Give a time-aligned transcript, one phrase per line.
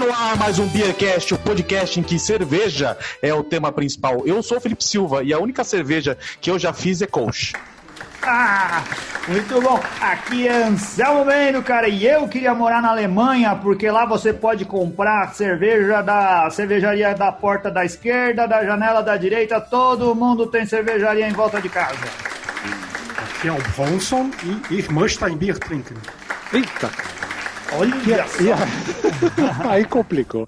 [0.00, 4.22] Está no ar mais um Beercast, o podcast em que cerveja é o tema principal.
[4.24, 7.52] Eu sou o Felipe Silva e a única cerveja que eu já fiz é Kolsch.
[8.22, 8.82] Ah,
[9.28, 9.78] muito bom.
[10.00, 14.64] Aqui é Anselmo Beno, cara, e eu queria morar na Alemanha, porque lá você pode
[14.64, 20.64] comprar cerveja da cervejaria da porta da esquerda, da janela da direita, todo mundo tem
[20.64, 22.00] cervejaria em volta de casa.
[23.36, 24.30] Aqui é o Bronson
[24.70, 25.98] e ich möchte ein Bier trinken.
[26.54, 27.19] Eita!
[27.72, 27.94] Olha
[28.54, 30.46] a- aí complicou.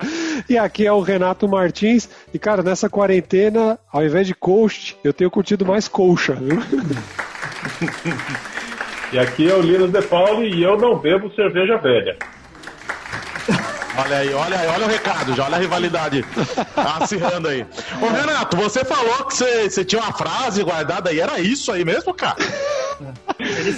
[0.48, 2.08] E aqui é o Renato Martins.
[2.34, 6.58] E, cara, nessa quarentena, ao invés de coast, eu tenho curtido mais colcha, viu?
[9.12, 12.16] E aqui é o Linus De Pauli e eu não bebo cerveja velha.
[13.96, 16.24] Olha aí, olha aí, olha o recado, já olha a rivalidade
[17.00, 17.66] acirrando aí.
[18.00, 21.84] Ô Renato, você falou que você, você tinha uma frase guardada aí, era isso aí
[21.84, 22.36] mesmo, cara?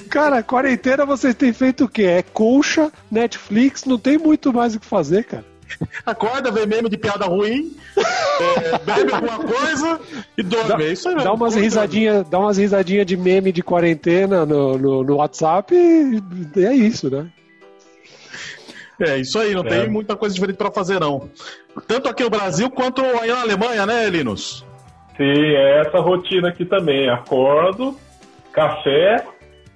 [0.08, 2.04] Cara, quarentena vocês têm feito o quê?
[2.04, 5.44] É colcha, Netflix, não tem muito mais o que fazer, cara.
[6.06, 10.00] Acorda, vê meme de piada ruim, é, bebe alguma coisa
[10.36, 10.84] e dorme.
[10.84, 11.28] é isso aí mesmo.
[11.28, 15.74] Dá umas Curte, risadinhas, dá umas risadinhas de meme de quarentena no, no, no WhatsApp
[15.74, 17.26] e é isso, né?
[19.00, 19.68] É isso aí, não É.
[19.68, 21.28] tem muita coisa diferente pra fazer, não.
[21.88, 24.64] Tanto aqui no Brasil quanto aí na Alemanha, né, Linus?
[25.16, 25.22] Sim,
[25.54, 27.08] é essa rotina aqui também.
[27.08, 27.96] Acordo,
[28.52, 29.24] café,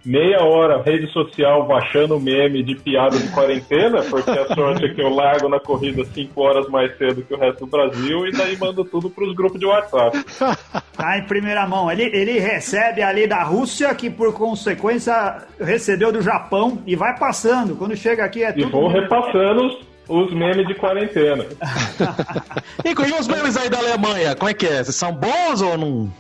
[0.09, 5.03] meia hora rede social baixando meme de piada de quarentena, porque a sorte é que
[5.03, 8.57] eu largo na corrida 5 horas mais cedo que o resto do Brasil e daí
[8.57, 10.17] mando tudo pros grupos de WhatsApp.
[10.99, 11.89] Tá em primeira mão.
[11.89, 17.77] Ele, ele recebe ali da Rússia, que por consequência recebeu do Japão, e vai passando.
[17.77, 18.71] Quando chega aqui é E tudo.
[18.73, 19.79] vou repassando os,
[20.09, 21.47] os memes de quarentena.
[22.85, 24.83] E, e os memes aí da Alemanha, como é que é?
[24.83, 26.13] Vocês são bons ou não?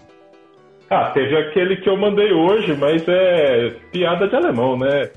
[0.91, 5.10] Ah, teve aquele que eu mandei hoje, mas é piada de alemão, né?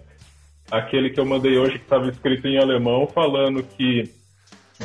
[0.69, 4.09] Aquele que eu mandei hoje que estava escrito em alemão falando que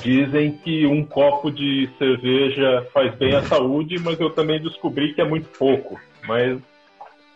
[0.00, 5.20] dizem que um copo de cerveja faz bem à saúde, mas eu também descobri que
[5.20, 6.00] é muito pouco.
[6.26, 6.58] Mas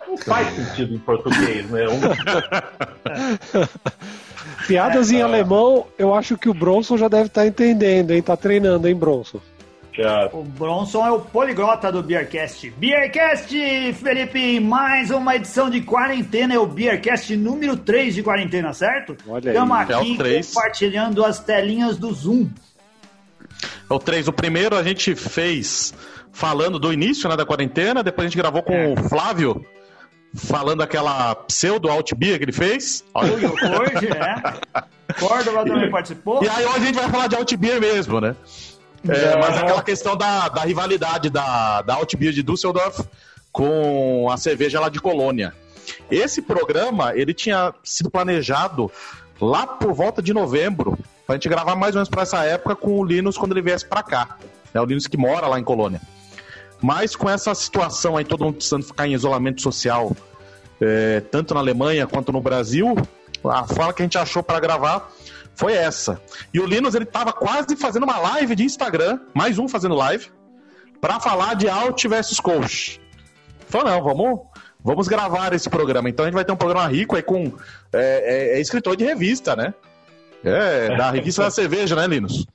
[0.06, 1.88] não faz sentido em português, né?
[1.88, 2.00] Um-
[4.66, 8.22] Piadas em alemão, eu acho que o Bronson já deve estar entendendo, hein?
[8.22, 9.40] Tá treinando, hein, Bronson?
[10.32, 12.70] O Bronson é o poliglota do Beercast.
[12.76, 16.54] Beercast, Felipe, mais uma edição de quarentena.
[16.54, 19.16] É o Beercast número 3 de quarentena, certo?
[19.28, 19.56] Olha aí.
[19.56, 20.54] Estamos É o aqui três.
[20.54, 22.48] compartilhando as telinhas do Zoom.
[23.90, 24.28] É o 3.
[24.28, 25.92] O primeiro a gente fez
[26.32, 28.88] falando do início né, da quarentena, depois a gente gravou com É.
[28.88, 29.64] o Flávio,
[30.34, 33.04] falando aquela pseudo outbeer que ele fez.
[33.12, 33.32] Olha.
[33.32, 34.80] Hoje, hoje é.
[35.18, 36.42] Córdoba também participou.
[36.42, 38.36] E aí hoje a gente vai falar de outbeer mesmo, né?
[39.08, 43.00] É, mas aquela questão da, da rivalidade da, da outbeer de Düsseldorf
[43.50, 45.54] com a cerveja lá de Colônia.
[46.10, 48.90] Esse programa, ele tinha sido planejado
[49.40, 52.98] lá por volta de novembro, pra gente gravar mais ou menos pra essa época com
[52.98, 54.36] o Linus quando ele viesse pra cá.
[54.72, 56.00] É o Linus que mora lá em Colônia.
[56.80, 60.16] Mas com essa situação aí, todo mundo precisando ficar em isolamento social,
[60.80, 62.96] é, tanto na Alemanha quanto no Brasil,
[63.44, 65.10] a forma que a gente achou para gravar
[65.60, 66.21] foi essa.
[66.54, 70.28] E o Linus, ele tava quase fazendo uma live de Instagram, mais um fazendo live,
[71.03, 72.98] para falar de Alt versus Coach.
[73.69, 74.41] Falou, não, vamos,
[74.82, 76.09] vamos gravar esse programa.
[76.09, 77.53] Então a gente vai ter um programa rico aí com
[77.93, 79.75] é, é- é escritor de revista, né?
[80.43, 82.47] É, da revista da cerveja, né, Linus?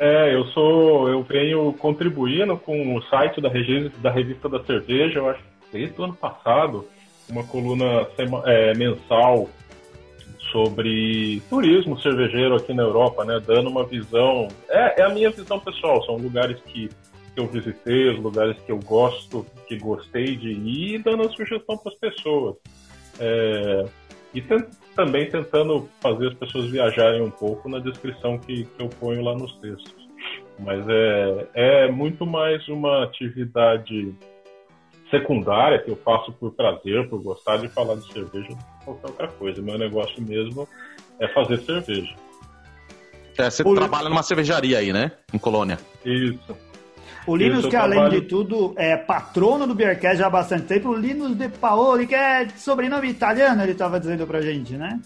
[0.00, 1.08] É, eu sou.
[1.08, 5.40] Eu venho contribuindo com o site da, regi- da revista da cerveja, eu acho
[5.72, 6.88] desde o ano passado,
[7.28, 9.48] uma coluna sema- é, mensal
[10.50, 13.40] sobre turismo cervejeiro aqui na Europa, né?
[13.44, 14.48] Dando uma visão.
[14.68, 18.72] É, é a minha visão pessoal, são lugares que, que eu visitei, os lugares que
[18.72, 22.56] eu gosto, que gostei de ir, dando a sugestão para as pessoas.
[23.18, 23.84] É,
[24.34, 24.42] e
[24.94, 29.34] também tentando fazer as pessoas viajarem um pouco na descrição que, que eu ponho lá
[29.34, 30.00] nos textos.
[30.58, 34.14] Mas é, é muito mais uma atividade
[35.10, 39.06] secundária que eu faço por prazer, por gostar de falar de cerveja do que qualquer
[39.08, 39.60] outra coisa.
[39.62, 40.68] Meu negócio mesmo
[41.18, 42.14] é fazer cerveja.
[43.38, 45.12] É, você O- trabalha numa cervejaria aí, né?
[45.32, 45.78] Em Colônia.
[46.04, 46.56] Isso.
[47.26, 50.64] O Linus, Isso, que além trabalho- de tudo é patrono do Beercast já há bastante
[50.64, 54.98] tempo, o Linus De Paoli, que é sobrenome italiano, ele estava dizendo pra gente, né?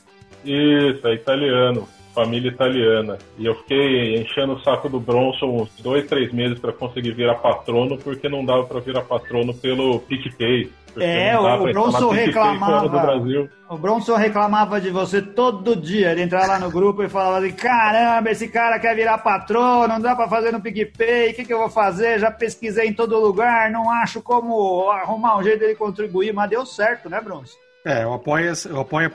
[0.44, 1.88] Isso, é italiano.
[2.14, 3.19] Família italiana.
[3.37, 7.37] E eu fiquei enchendo o saco do Bronson uns dois, três meses para conseguir virar
[7.37, 10.70] patrono, porque não dava para virar patrono pelo PicPay.
[10.96, 12.88] É, o Bronson reclamava.
[12.88, 13.50] fora do Brasil.
[13.69, 16.12] O Bronson reclamava de você todo dia.
[16.12, 20.00] Ele entrava lá no grupo e falava assim: caramba, esse cara quer virar patrão, não
[20.00, 22.20] dá pra fazer no PicPay, o que, que eu vou fazer?
[22.20, 26.64] Já pesquisei em todo lugar, não acho como arrumar um jeito dele contribuir, mas deu
[26.64, 27.63] certo, né, Bronson?
[27.84, 29.10] É, o apoia.se o apoia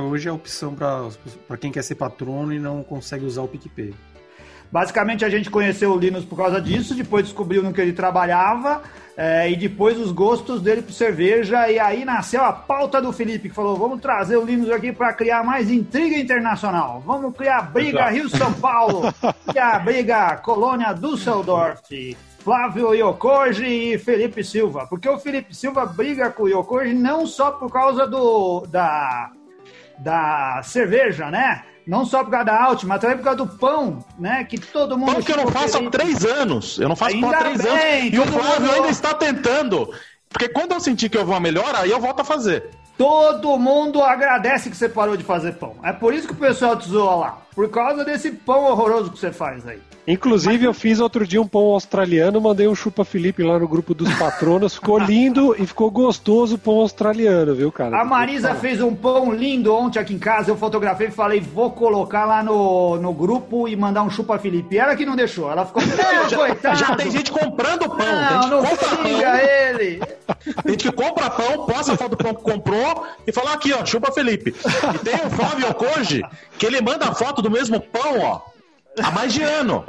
[0.00, 3.94] hoje é a opção para quem quer ser patrono e não consegue usar o PicPay.
[4.72, 8.82] Basicamente a gente conheceu o Linus por causa disso, depois descobriu no que ele trabalhava
[9.16, 13.48] é, e depois os gostos dele por cerveja e aí nasceu a pauta do Felipe
[13.48, 18.08] que falou vamos trazer o Linus aqui para criar mais intriga internacional, vamos criar briga
[18.10, 19.02] Rio São Paulo,
[19.48, 22.16] criar briga Colônia Düsseldorf,
[22.48, 27.50] Flávio Yokoji e Felipe Silva, porque o Felipe Silva briga com o Yokoji não só
[27.50, 29.30] por causa do da
[29.98, 31.62] da cerveja, né?
[31.86, 34.44] Não só por causa da Alt, mas também por causa do pão, né?
[34.44, 35.12] Que todo mundo.
[35.12, 36.78] Pão que eu não faço há três anos.
[36.78, 38.14] Eu não faço pão há três bem, anos.
[38.14, 38.72] E o Flávio mundo...
[38.72, 39.92] ainda está tentando.
[40.30, 42.70] Porque quando eu sentir que eu vou a melhor, aí eu volto a fazer.
[42.96, 45.76] Todo mundo agradece que você parou de fazer pão.
[45.82, 47.38] É por isso que o pessoal te zoa lá.
[47.58, 49.80] Por causa desse pão horroroso que você faz aí.
[50.06, 53.92] Inclusive, eu fiz outro dia um pão australiano, mandei um chupa Felipe lá no grupo
[53.92, 58.00] dos patronos, ficou lindo e ficou gostoso o pão australiano, viu, cara?
[58.00, 61.70] A Marisa fez um pão lindo ontem aqui em casa, eu fotografei e falei, vou
[61.72, 64.78] colocar lá no, no grupo e mandar um chupa Felipe.
[64.78, 66.78] Ela que não deixou, ela ficou, não, já, coitado.
[66.78, 67.98] Já tem gente comprando pão.
[67.98, 70.00] Não, não xinga ele.
[70.62, 73.72] Tem gente que compra pão, posta a foto do pão que comprou e fala aqui,
[73.72, 74.54] ó, chupa Felipe.
[74.94, 76.22] E tem o Flávio Koji,
[76.58, 78.40] que ele manda a foto do mesmo pão, ó
[79.02, 79.84] Há mais de ano.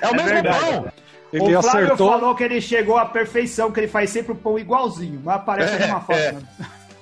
[0.00, 0.60] É o é mesmo verdade.
[0.60, 0.92] pão.
[1.32, 2.10] Ele o Flávio acertou...
[2.10, 5.82] falou que ele chegou à perfeição, que ele faz sempre o pão igualzinho, mas aparece
[5.82, 6.18] é, numa foto.
[6.18, 6.32] É.
[6.32, 6.42] Né?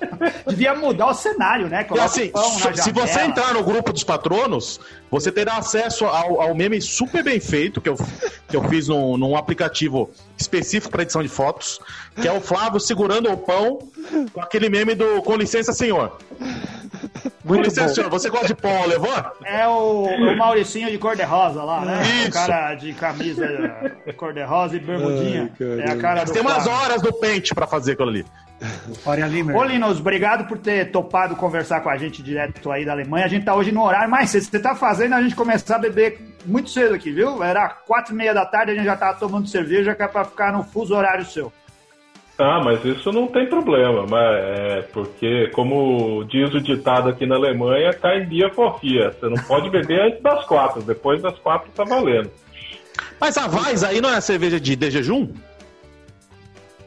[0.49, 1.85] Devia mudar o cenário, né?
[1.85, 2.33] Coloca assim,
[2.75, 4.81] se você entrar no grupo dos patronos,
[5.11, 7.97] você terá acesso ao, ao meme super bem feito que eu,
[8.49, 11.81] que eu fiz num, num aplicativo específico para edição de fotos,
[12.21, 13.79] que é o Flávio segurando o pão
[14.33, 16.17] com aquele meme do Com licença, senhor.
[17.45, 17.95] Muito Com licença, bom.
[17.95, 19.13] senhor, você gosta de pão, levou?
[19.45, 22.03] É o, o Mauricinho de cor-de-rosa lá, né?
[22.21, 22.29] Isso.
[22.29, 23.47] O cara de camisa
[24.17, 25.53] cor-de-rosa e bermudinha.
[25.61, 28.27] Ai, é a cara Tem umas horas do pente para fazer aquilo ali.
[29.03, 29.57] Faria Limer.
[29.57, 33.25] Ô, Linus, obrigado por ter topado conversar com a gente direto aí da Alemanha.
[33.25, 34.45] A gente tá hoje no horário mais cedo.
[34.45, 37.43] Você tá fazendo a gente começar a beber muito cedo aqui, viu?
[37.43, 40.25] Era quatro e meia da tarde, a gente já tava tomando cerveja, que é pra
[40.25, 41.53] ficar no fuso horário seu.
[42.39, 47.37] Ah, mas isso não tem problema, mas é porque, como diz o ditado aqui na
[47.37, 49.11] Alemanha, cai dia forfia.
[49.13, 52.31] Você não pode beber antes das quatro, depois das quatro tá valendo.
[53.21, 55.29] Mas a Vaz aí não é cerveja de, de jejum?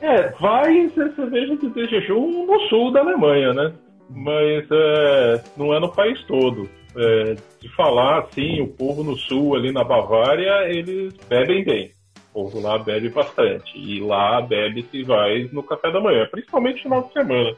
[0.03, 3.73] É, vai ser cerveja de, jejum no sul da Alemanha, né?
[4.09, 6.69] Mas é, não é no país todo.
[6.93, 11.91] É, de falar assim, o povo no sul, ali na Bavária, eles bebem bem.
[12.17, 13.71] O povo lá bebe bastante.
[13.77, 17.55] E lá bebe-se vai no café da manhã, principalmente no final de semana.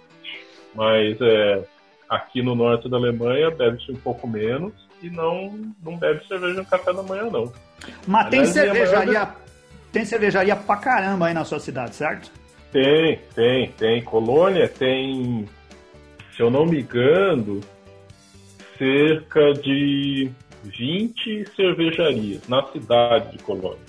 [0.75, 1.65] Mas é,
[2.07, 4.71] aqui no norte da Alemanha bebe-se um pouco menos
[5.01, 5.51] e não,
[5.83, 7.51] não bebe cerveja no café da manhã, não.
[8.06, 9.33] Mas tem cervejaria
[9.95, 12.30] tem cervejaria pra caramba aí na sua cidade, certo?
[12.69, 14.03] Tem, tem, tem.
[14.03, 15.47] Colônia tem,
[16.36, 17.62] se eu não me engano,
[18.77, 20.30] cerca de
[20.65, 23.80] 20 cervejarias na cidade de Colônia.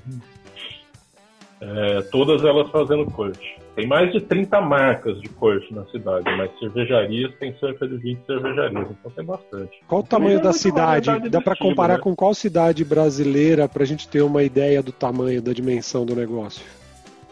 [1.60, 3.58] É, todas elas fazendo corte.
[3.76, 8.24] Tem mais de 30 marcas de corte na cidade, mas cervejarias tem cerca de 20
[8.24, 9.78] cervejarias, então tem bastante.
[9.86, 11.10] Qual o tamanho da cidade?
[11.28, 12.00] Dá para comparar né?
[12.00, 16.16] com qual cidade brasileira para a gente ter uma ideia do tamanho, da dimensão do
[16.16, 16.64] negócio?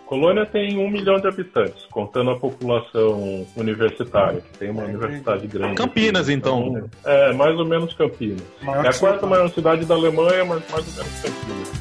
[0.04, 5.46] Colônia tem um milhão de habitantes, contando a população universitária, que tem uma é, universidade
[5.46, 5.76] grande.
[5.76, 6.74] Campinas, então.
[6.76, 6.90] então.
[7.06, 8.42] É, mais ou menos Campinas.
[8.60, 11.72] Maior é a quarta maior cidade da Alemanha, mas mais ou menos Campinas.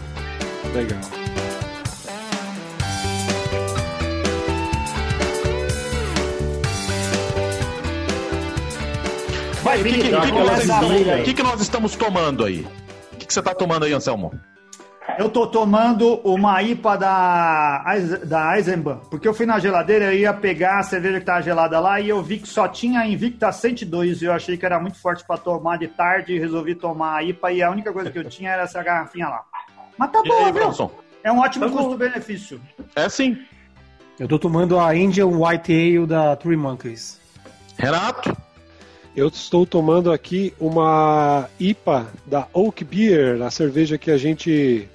[0.74, 1.23] Legal.
[9.64, 12.68] Vai, o que, que, que, nós estamos, que, que nós estamos tomando aí?
[13.14, 14.38] O que, que você está tomando aí, Anselmo?
[15.18, 17.84] Eu tô tomando uma IPA da,
[18.26, 21.80] da Eisenbahn, porque eu fui na geladeira e ia pegar a cerveja que tava gelada
[21.80, 25.00] lá e eu vi que só tinha Invicta 102 e eu achei que era muito
[25.00, 28.20] forte para tomar de tarde e resolvi tomar a IPA e a única coisa que
[28.20, 29.44] eu tinha era essa garrafinha lá.
[29.98, 30.92] Mas tá bom, viu?
[31.24, 32.60] É um ótimo tá custo-benefício.
[32.96, 33.38] É sim.
[34.20, 37.20] Eu tô tomando a Indian White Ale da Three Monkeys.
[37.78, 38.36] Renato?
[39.16, 44.90] Eu estou tomando aqui uma IPA da Oak Beer, a cerveja que a gente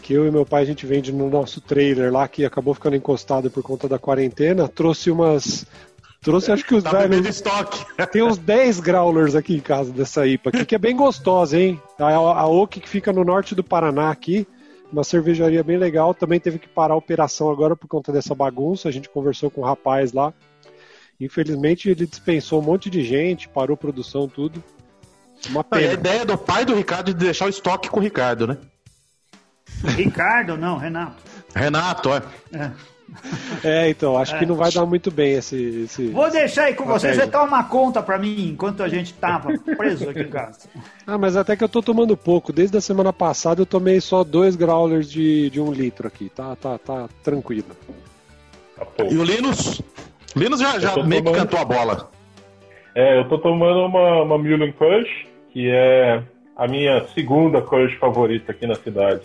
[0.00, 2.94] que eu e meu pai a gente vende no nosso trailer lá que acabou ficando
[2.94, 4.68] encostado por conta da quarentena.
[4.68, 5.66] Trouxe umas
[6.20, 7.26] Trouxe, acho que os tá velhos.
[7.26, 7.84] estoque.
[8.10, 11.80] Tem uns 10 growlers aqui em casa dessa IPA aqui, que é bem gostosa, hein?
[11.98, 14.46] A, a Oak que fica no norte do Paraná aqui,
[14.92, 16.14] uma cervejaria bem legal.
[16.14, 18.88] Também teve que parar a operação agora por conta dessa bagunça.
[18.88, 20.32] A gente conversou com o um rapaz lá.
[21.20, 24.62] Infelizmente ele dispensou um monte de gente, parou produção, tudo.
[25.48, 25.90] Uma pena.
[25.90, 28.56] a ideia do pai do Ricardo de deixar o estoque com o Ricardo, né?
[29.96, 31.22] Ricardo, não, Renato.
[31.54, 32.22] Renato, é.
[32.52, 32.72] é.
[33.64, 35.56] É, então, acho que não vai dar muito bem esse.
[35.84, 36.08] esse...
[36.08, 37.24] Vou deixar aí com você, Estratégia.
[37.24, 40.68] você toma conta pra mim enquanto a gente tava preso aqui em casa.
[41.06, 42.52] Ah, mas até que eu tô tomando pouco.
[42.52, 46.28] Desde a semana passada eu tomei só dois growlers de, de um litro aqui.
[46.28, 47.68] Tá, tá, tá tranquilo.
[48.76, 49.04] Tá.
[49.10, 49.80] E o Linus?
[50.38, 52.10] Linus já, já meio que tomando- cantou a bola.
[52.94, 56.22] É, eu tô tomando uma, uma Mullen Kush, que é
[56.56, 59.22] a minha segunda Kush favorita aqui na cidade.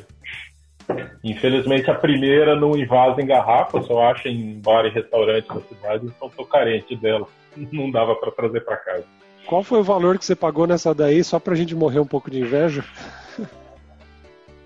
[1.23, 6.05] Infelizmente a primeira não invasa em garrafa, só acha em bar e restaurante da cidade,
[6.05, 7.25] então tô carente dela.
[7.71, 9.03] Não dava pra trazer pra casa.
[9.45, 12.31] Qual foi o valor que você pagou nessa daí, só pra gente morrer um pouco
[12.31, 12.83] de inveja?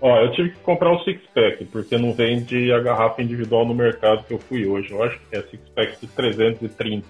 [0.00, 4.24] Ó, eu tive que comprar um six-pack, porque não vende a garrafa individual no mercado
[4.24, 4.92] que eu fui hoje.
[4.92, 7.06] Eu acho que é six-pack de 330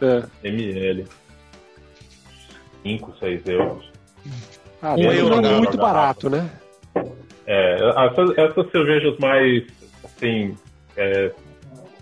[0.00, 0.48] É.
[0.48, 1.06] ml.
[2.82, 3.92] 5, 6 euros.
[4.80, 6.50] Ah, Um euro na muito barato, né?
[7.46, 7.74] É,
[8.06, 9.64] essas, essas cervejas mais
[10.04, 10.56] assim,
[10.96, 11.32] é,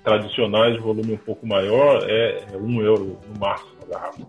[0.03, 4.23] tradicionais de volume um pouco maior é, é um euro no máximo a garrafa.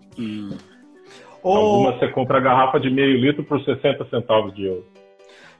[1.42, 4.86] Ô, Algumas você compra a garrafa de meio litro por 60 centavos de euro.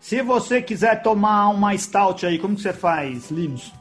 [0.03, 3.73] Se você quiser tomar uma stout aí, como que você faz, Linus?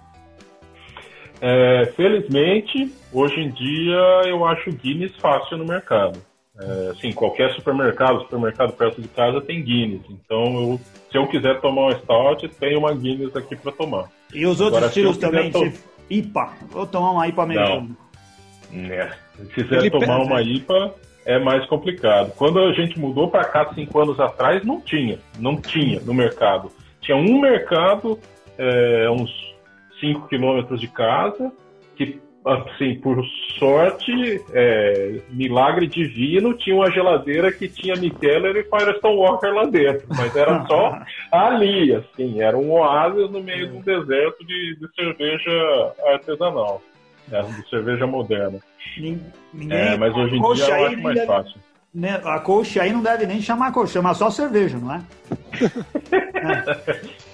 [1.41, 3.97] É, felizmente, hoje em dia
[4.27, 6.21] eu acho Guinness fácil no mercado.
[6.59, 10.03] É, assim, qualquer supermercado, supermercado perto de casa tem Guinness.
[10.11, 14.05] Então, eu- se eu quiser tomar uma stout, tem uma Guinness aqui para tomar.
[14.31, 15.49] E os outros Agora, estilos também?
[15.51, 16.53] to- tipo, IPA.
[16.69, 17.89] Vou tomar uma IPA americana.
[18.69, 19.11] Né?
[19.37, 20.93] Se quiser Ele tomar uma IPA,
[21.25, 22.33] é mais complicado.
[22.35, 25.19] Quando a gente mudou para cá cinco anos atrás, não tinha.
[25.39, 26.71] Não tinha no mercado.
[27.01, 28.19] Tinha um mercado,
[28.57, 29.31] é, uns
[29.99, 31.51] 5 quilômetros de casa,
[31.95, 33.23] que, assim, por
[33.59, 40.07] sorte, é, milagre divino, tinha uma geladeira que tinha Mikeller e Firestone Walker lá dentro.
[40.09, 40.99] Mas era só
[41.31, 46.81] ali, assim, era um oásis no meio de um deserto de, de cerveja artesanal.
[47.31, 48.59] É, de cerveja moderna.
[48.97, 49.21] Nin-
[49.53, 51.59] Ninguém, É, mas hoje em dia eu acho mais deve- fácil.
[51.93, 55.01] né, A coxa aí não deve nem chamar coxa, chama só cerveja, não é?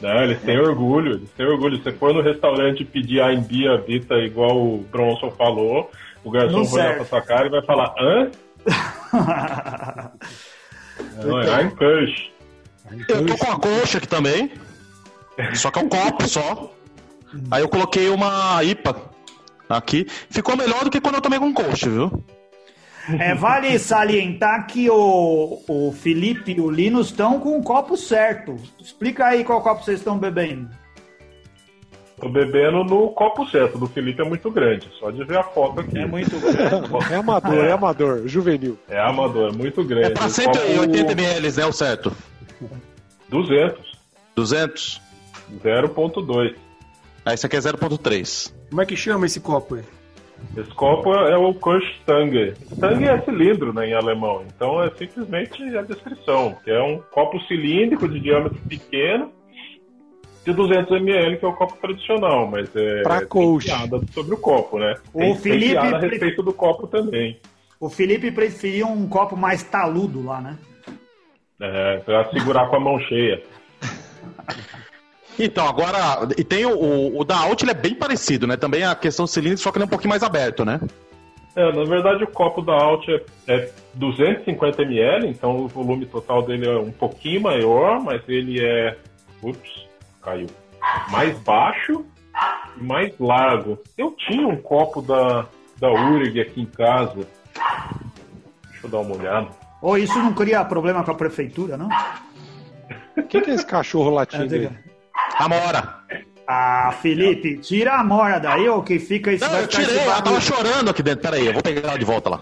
[0.01, 1.81] Não, eles têm orgulho, eles têm orgulho.
[1.81, 5.89] Você for no restaurante pedir a Embia Vita, igual o Bronson falou,
[6.23, 8.29] o garçom vai olhar pra sua cara e vai falar, hã?
[11.23, 12.31] Não, é I'm Kush.
[13.09, 14.51] Eu tô com a coxa aqui também.
[15.53, 16.71] Só que é um copo só.
[17.51, 18.95] Aí eu coloquei uma IPA
[19.69, 20.05] aqui.
[20.29, 22.23] Ficou melhor do que quando eu tomei com coxa, viu?
[23.19, 28.55] É, vale salientar que o, o Felipe e o Linus estão com o copo certo.
[28.79, 30.69] Explica aí qual copo vocês estão bebendo.
[32.19, 35.81] Tô bebendo no copo certo, do Felipe é muito grande, só de ver a foto
[35.81, 35.99] aqui.
[35.99, 36.31] É muito
[37.11, 38.77] É amador, é amador, juvenil.
[38.89, 40.07] É amador, é muito grande.
[40.07, 41.65] É pra O 180 copo ml, né?
[41.65, 42.11] O certo.
[43.29, 43.91] 200,
[44.35, 45.01] 200.
[45.63, 46.55] 0.2.
[47.27, 48.53] Aí esse aqui é 0.3.
[48.69, 49.83] Como é que chama esse copo aí?
[50.55, 52.53] Esse copo é o Kunststange.
[52.71, 57.37] Stange é cilindro né, em alemão, então é simplesmente a descrição, que é um copo
[57.41, 59.29] cilíndrico de diâmetro pequeno
[60.45, 63.65] de 200 ml, que é o copo tradicional, mas é Pra tem coach.
[63.65, 64.95] piada sobre o copo, né?
[65.13, 67.37] O Tem, tem Felipe piada a respeito do copo também.
[67.77, 70.57] O Felipe preferia um copo mais taludo lá, né?
[71.59, 73.43] É, pra segurar com a mão cheia.
[75.39, 76.27] Então, agora.
[76.37, 78.57] E tem o, o, o da Alt, ele é bem parecido, né?
[78.57, 80.79] Também a questão cilíndrica, só que ele é um pouquinho mais aberto, né?
[81.55, 86.43] É, na verdade o copo da Alt é, é 250 ml, então o volume total
[86.43, 88.95] dele é um pouquinho maior, mas ele é.
[89.41, 89.87] Ups,
[90.21, 90.47] caiu.
[91.11, 92.05] Mais baixo
[92.79, 93.79] e mais largo.
[93.97, 95.47] Eu tinha um copo da,
[95.79, 97.27] da Urig aqui em casa.
[98.69, 99.47] Deixa eu dar uma olhada.
[99.81, 101.89] Ou isso não cria problema com a prefeitura, não?
[103.17, 104.69] O que, que é esse cachorro latindo aí?
[105.37, 105.95] Amora.
[106.47, 110.39] Ah, Felipe, tira a mora daí, ou que fica isso Não, eu tirei, ela tava
[110.39, 111.21] chorando aqui dentro.
[111.21, 112.41] Pera aí, eu vou pegar ela de volta lá.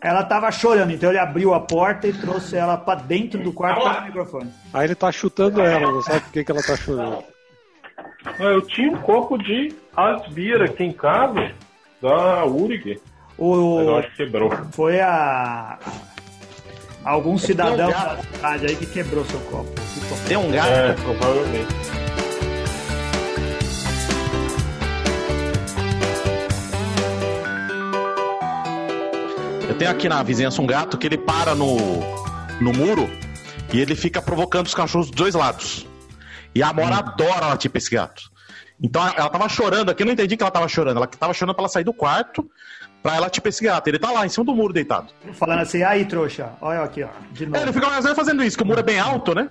[0.00, 3.82] Ela tava chorando, então ele abriu a porta e trouxe ela pra dentro do quarto
[3.82, 4.50] para o microfone.
[4.72, 7.24] Aí ele tá chutando ela, não sabe por que, que ela tá chorando.
[8.38, 11.52] Eu tinha um copo de Asbir aqui em casa,
[12.02, 13.00] da Urig, mas
[13.38, 14.50] eu O, acho que quebrou.
[14.72, 15.78] foi a.
[17.04, 19.68] Algum cidadão um da cidade aí que quebrou seu copo.
[20.26, 20.68] Tem um gato.
[20.68, 21.74] É, provavelmente.
[29.74, 31.76] Eu tenho aqui na vizinhança um gato que ele para no,
[32.60, 33.10] no muro
[33.72, 35.84] e ele fica provocando os cachorros dos dois lados.
[36.54, 38.22] E a Amora adora latir pra esse gato.
[38.80, 40.98] Então ela- tava chorando aqui, eu não entendi que ela tava chorando.
[40.98, 42.48] Ela tava chorando pra ela sair do quarto
[43.02, 43.88] pra ela tipo esse gato.
[43.88, 45.08] Ele tá lá em cima do muro deitado.
[45.32, 47.60] Falando assim, aí, trouxa, olha aqui, ó, de É, novo.
[47.64, 49.48] ele fica mais fazendo isso, que o muro é bem alto, né?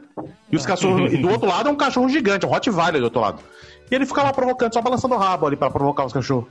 [0.50, 1.12] E os cachorros.
[1.12, 3.42] E do outro lado é um cachorro gigante, um Rottweiler do outro lado.
[3.92, 6.46] E ele fica lá provocando, só balançando o rabo ali pra provocar os cachorros.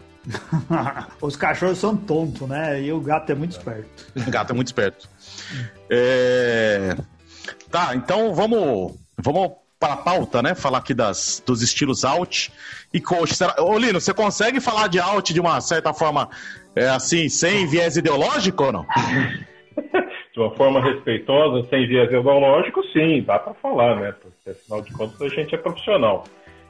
[1.20, 2.80] Os cachorros são tontos, né?
[2.80, 4.06] E o gato é muito esperto.
[4.26, 5.08] O gato é muito esperto.
[5.90, 6.96] É...
[7.70, 10.54] Tá, então vamos, vamos para a pauta, né?
[10.54, 12.52] Falar aqui das, dos estilos out
[12.94, 13.34] e coach.
[13.34, 13.56] Será...
[13.58, 16.28] Ô, Lino, você consegue falar de out de uma certa forma,
[16.76, 18.86] é, assim, sem viés ideológico ou não?
[20.32, 24.14] de uma forma respeitosa, sem viés ideológico, sim, dá para falar, né?
[24.22, 26.24] Porque afinal de contas a gente é profissional.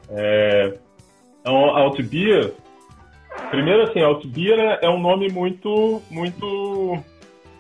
[0.09, 0.73] É...
[1.41, 2.53] Então, Altbeer,
[3.51, 7.03] primeiro assim, Altbeer é um nome muito, muito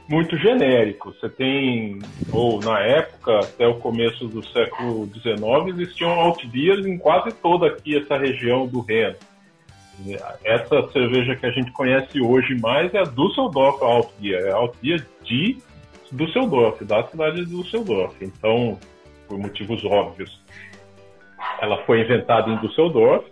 [0.08, 1.14] muito genérico.
[1.14, 1.98] Você tem,
[2.30, 7.96] ou na época, até o começo do século XIX, existiam altbiers em quase toda aqui
[7.96, 9.16] essa região do Reno.
[10.44, 15.06] Essa cerveja que a gente conhece hoje mais é a Düsseldorf Altbier, é a Altbier
[15.22, 15.58] de
[16.10, 18.14] Düsseldorf, da cidade de Düsseldorf.
[18.20, 18.78] Então,
[19.28, 20.40] por motivos óbvios,
[21.60, 23.24] ela foi inventada em Düsseldorf.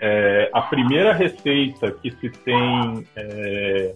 [0.00, 3.94] É, a primeira receita que se tem é,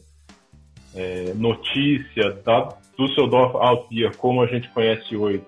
[0.94, 5.42] é, notícia da Düsseldorf Altbier, como a gente conhece hoje,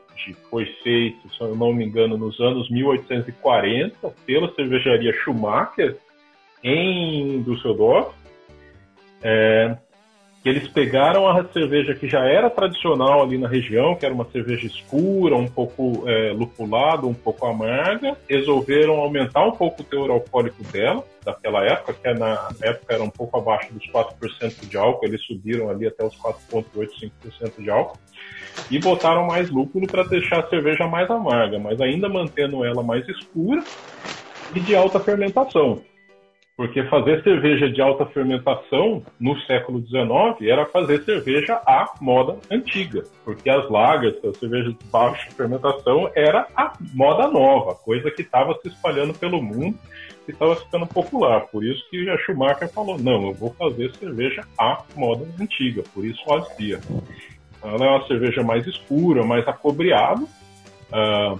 [0.50, 5.96] foi feito, se eu não me engano, nos anos 1840 pela cervejaria Schumacher
[6.62, 8.14] em Düsseldorf.
[10.42, 14.14] É, que eles pegaram a cerveja que já era tradicional ali na região, que era
[14.14, 19.84] uma cerveja escura, um pouco é, lupulada, um pouco amarga, resolveram aumentar um pouco o
[19.84, 24.76] teor alcoólico dela, daquela época, que na época era um pouco abaixo dos 4% de
[24.76, 27.10] álcool, eles subiram ali até os 4,85%
[27.58, 27.98] de álcool,
[28.70, 33.08] e botaram mais lúpulo para deixar a cerveja mais amarga, mas ainda mantendo ela mais
[33.08, 33.62] escura
[34.54, 35.82] e de alta fermentação.
[36.56, 40.02] Porque fazer cerveja de alta fermentação no século XIX
[40.42, 43.04] era fazer cerveja à moda antiga.
[43.24, 48.54] Porque as lagers, a cerveja de baixa fermentação, era a moda nova, coisa que estava
[48.60, 49.78] se espalhando pelo mundo
[50.28, 51.46] e estava ficando popular.
[51.46, 56.04] Por isso que a Schumacher falou: não, eu vou fazer cerveja à moda antiga, por
[56.04, 56.22] isso
[56.58, 56.80] Beer.
[57.62, 60.22] Ela é uma cerveja mais escura, mais acobreada.
[60.22, 61.38] Uh,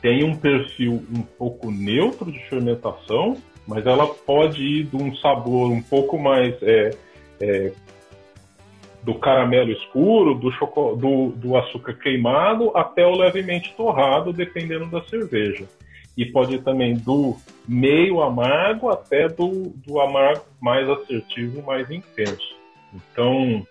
[0.00, 5.70] tem um perfil um pouco neutro de fermentação, mas ela pode ir de um sabor
[5.70, 6.90] um pouco mais é,
[7.40, 7.72] é,
[9.02, 10.50] do caramelo escuro, do,
[10.96, 15.66] do, do, açúcar queimado, até o levemente torrado, dependendo da cerveja.
[16.16, 22.54] E pode ir também do meio amargo até do, do amargo mais assertivo, mais intenso.
[22.94, 23.66] Então,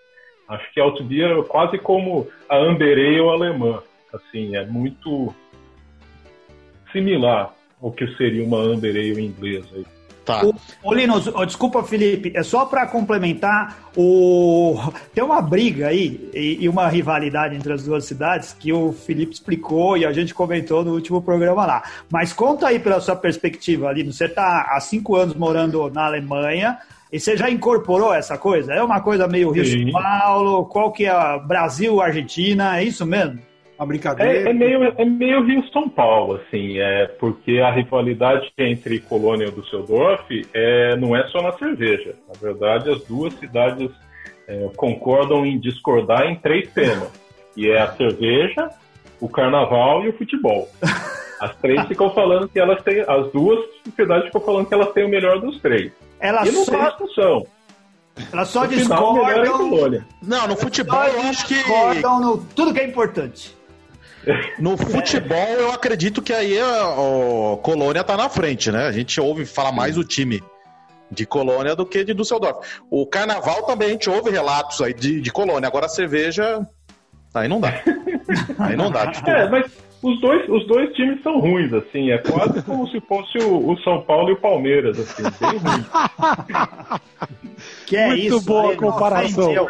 [0.48, 3.82] acho que a Altbier é quase como a Amber Ale alemã.
[4.12, 5.34] Assim, é muito
[6.92, 7.53] similar
[7.84, 9.84] o que seria uma Amber Ale inglesa.
[10.24, 10.42] Tá.
[10.42, 14.74] O, o Linus, oh, desculpa, Felipe, é só para complementar, o...
[15.14, 19.34] tem uma briga aí e, e, uma rivalidade entre as duas cidades que o Felipe
[19.34, 21.82] explicou e a gente comentou no último programa lá.
[22.10, 26.78] Mas conta aí pela sua perspectiva, Linus, você está há cinco anos morando na Alemanha,
[27.12, 28.72] e você já incorporou essa coisa?
[28.72, 33.40] É uma coisa meio Rio-São Paulo, qual que é Brasil, Argentina, é isso mesmo?
[33.78, 34.48] Uma brincadeira.
[34.48, 39.50] É, é, meio, é meio Rio-São Paulo, assim, é, porque a rivalidade entre Colônia e
[39.50, 42.14] Düsseldorf é, não é só na cerveja.
[42.28, 43.90] Na verdade, as duas cidades
[44.46, 47.10] é, concordam em discordar em três temas,
[47.54, 48.70] que é a cerveja,
[49.20, 50.68] o carnaval e o futebol.
[51.40, 53.58] As três ficam falando que elas têm, as duas
[53.96, 55.90] cidades ficam falando que elas têm o melhor dos três.
[56.20, 56.70] Elas e não só...
[56.70, 57.46] tem discussão.
[58.32, 59.26] Elas só no discordam.
[59.26, 61.54] Final, é não, no futebol eu acho que.
[61.54, 63.63] Discordam no tudo que é importante.
[64.58, 68.86] No futebol, eu acredito que aí a, Colônia tá na frente, né?
[68.86, 70.42] A gente ouve falar mais do time
[71.10, 72.66] de Colônia do que de Düsseldorf.
[72.90, 75.68] O Carnaval também a gente ouve relatos aí de, de Colônia.
[75.68, 76.66] Agora a cerveja,
[77.34, 77.72] aí não dá.
[78.58, 79.12] Aí não dá.
[79.26, 79.70] É, mas
[80.02, 82.10] os dois, os dois times são ruins, assim.
[82.10, 85.22] É quase como se fosse o, o São Paulo e o Palmeiras, assim.
[85.22, 85.84] Bem ruim.
[87.86, 89.68] Que é Muito isso, boa a comparação.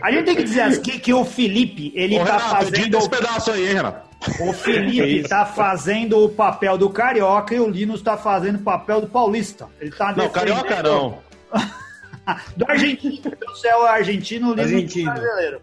[0.00, 2.98] A gente tem que dizer aqui que o Felipe, ele Ô, tá Renato, fazendo.
[2.98, 4.10] Esse pedaço aí, Renato.
[4.40, 9.00] O Felipe tá fazendo o papel do carioca e o Linus tá fazendo o papel
[9.00, 9.66] do paulista.
[9.80, 11.18] Ele tá Não, carioca não.
[12.56, 13.32] do argentino.
[13.50, 15.10] O céu é argentino, o Linus argentino.
[15.10, 15.60] é brasileiro.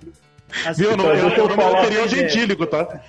[0.65, 0.97] Assim, Viu?
[0.97, 3.01] Não, eu, eu, eu não me referi ao gentílico, tá?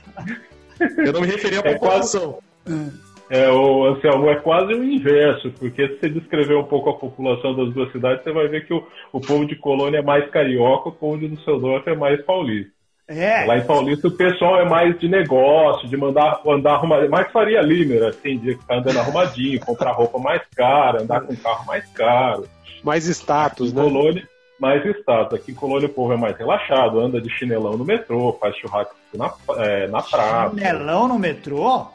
[0.98, 2.38] Eu não me referi à população.
[2.66, 3.07] É quase...
[3.30, 7.54] É, o Anselmo, é quase o inverso, porque se você descrever um pouco a população
[7.54, 10.88] das duas cidades, você vai ver que o, o povo de Colônia é mais carioca,
[10.88, 12.78] o povo de Düsseldorf é mais paulista.
[13.08, 13.46] É.
[13.46, 17.62] Lá em Paulista o pessoal é mais de negócio, de mandar andar arrumadinho, mais Faria
[17.62, 22.46] Limer, assim, de ficar andando arrumadinho, comprar roupa mais cara, andar com carro mais caro.
[22.84, 23.82] Mais status, né?
[23.82, 24.28] Colônia,
[24.60, 25.40] mais status.
[25.40, 28.94] Aqui em Colônia o povo é mais relaxado, anda de chinelão no metrô, faz churrasco
[29.14, 30.54] na, é, na praça.
[30.54, 31.86] Chinelão no metrô?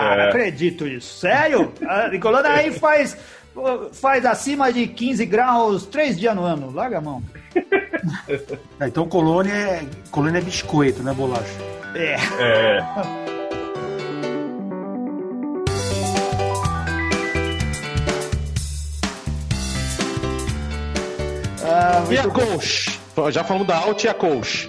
[0.00, 1.18] Ah, não acredito isso.
[1.18, 1.72] Sério?
[1.86, 3.16] A Colônia aí faz,
[3.92, 6.70] faz acima de 15 graus três dias no ano.
[6.72, 7.22] Larga a mão.
[8.80, 11.50] É, então colônia é, colônia é biscoito, né, bolacha?
[11.94, 12.14] É.
[12.38, 12.80] É,
[21.62, 22.28] Ah, E a.
[22.28, 22.98] Kolsch?
[23.30, 24.68] Já falamos da Alt e a Kolsch.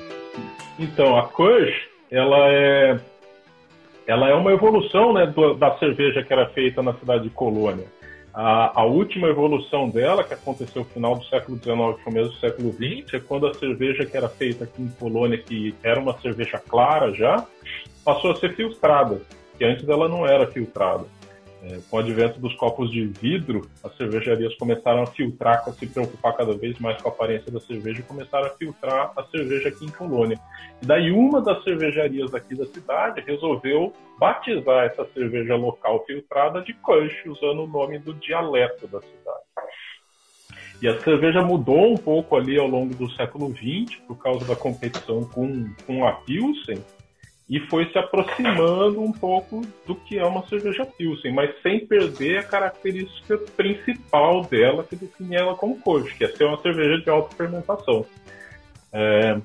[0.78, 1.74] Então, a Kush,
[2.12, 3.00] ela é,
[4.12, 7.86] ela é uma evolução né, do- da cerveja que era feita na cidade de Colônia.
[8.34, 12.74] A, a última evolução dela, que aconteceu no final do século XIX começo do século
[12.74, 16.58] XX, é quando a cerveja que era feita aqui em Colônia, que era uma cerveja
[16.58, 17.46] clara já,
[18.04, 19.22] passou a ser filtrada,
[19.58, 21.06] que antes ela não era filtrada.
[21.64, 25.86] É, com o advento dos copos de vidro, as cervejarias começaram a filtrar, a se
[25.86, 29.70] preocupar cada vez mais com a aparência da cerveja e começaram a filtrar a cerveja
[29.70, 30.40] aqui em Colônia.
[30.82, 36.74] E daí uma das cervejarias aqui da cidade resolveu batizar essa cerveja local filtrada de
[36.74, 39.42] Kush, usando o nome do dialeto da cidade.
[40.82, 44.56] E a cerveja mudou um pouco ali ao longo do século XX, por causa da
[44.56, 46.84] competição com, com a Pilsen,
[47.52, 52.38] e foi se aproximando um pouco do que é uma cerveja Pilsen, mas sem perder
[52.38, 57.10] a característica principal dela, que define ela como Kush, que é ser uma cerveja de
[57.10, 58.06] alta fermentação.
[58.94, 59.38] É,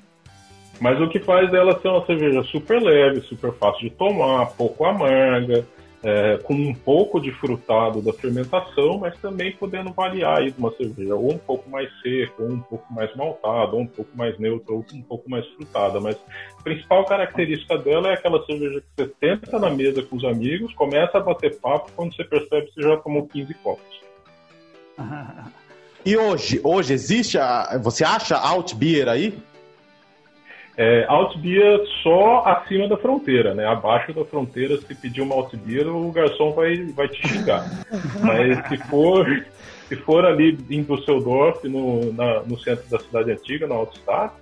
[0.79, 4.85] mas o que faz dela ser uma cerveja super leve, super fácil de tomar, pouco
[4.85, 5.67] amarga,
[6.07, 10.71] é, com um pouco de frutado da fermentação, mas também podendo variar aí de uma
[10.71, 14.39] cerveja ou um pouco mais seca, ou um pouco mais maltada, ou um pouco mais
[14.39, 15.99] neutra, ou um pouco mais frutada.
[15.99, 16.15] Mas
[16.57, 20.73] a principal característica dela é aquela cerveja que você senta na mesa com os amigos,
[20.75, 24.01] começa a bater papo, quando você percebe que você já tomou 15 copos.
[26.05, 27.77] E hoje, hoje existe a.
[27.83, 29.37] Você acha Alt Beer aí?
[30.79, 33.65] É, Altbier só acima da fronteira, né?
[33.65, 37.65] Abaixo da fronteira, se pedir uma Altbier, o garçom vai, vai te xingar.
[38.21, 39.25] Mas se for,
[39.87, 44.35] se for ali em Düsseldorf, no, na- no centro da cidade antiga, na Altstadt,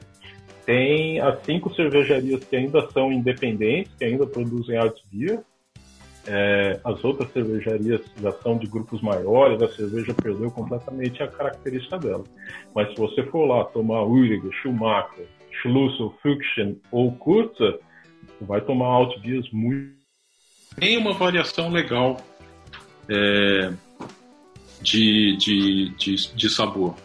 [0.66, 5.40] tem as cinco cervejarias que ainda são independentes, que ainda produzem Altbier.
[6.28, 12.00] É, as outras cervejarias já são de grupos maiores, a cerveja perdeu completamente a característica
[12.00, 12.24] dela.
[12.74, 15.28] Mas se você for lá tomar Uriger, Schumacher,
[15.70, 17.80] Schlussel, Füchsen ou Kurzer,
[18.42, 19.96] vai tomar Altbiers muito.
[20.78, 22.18] Tem uma variação legal
[23.10, 23.72] é,
[24.82, 26.96] de, de, de, de sabor.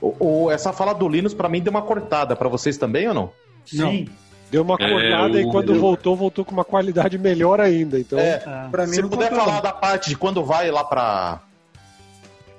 [0.00, 2.34] O, o- essa fala do Linus pra mim deu uma cortada.
[2.36, 3.32] Pra vocês também ou não?
[3.64, 4.08] Sim.
[4.50, 7.98] Deu uma É, cortada e o- quando voltou, voltou com uma qualidade melhor ainda.
[7.98, 8.42] Então, É.
[8.46, 8.68] Ah.
[8.70, 9.62] Pra mim Se não puder contou, falar não.
[9.62, 11.42] da parte de quando vai lá pra.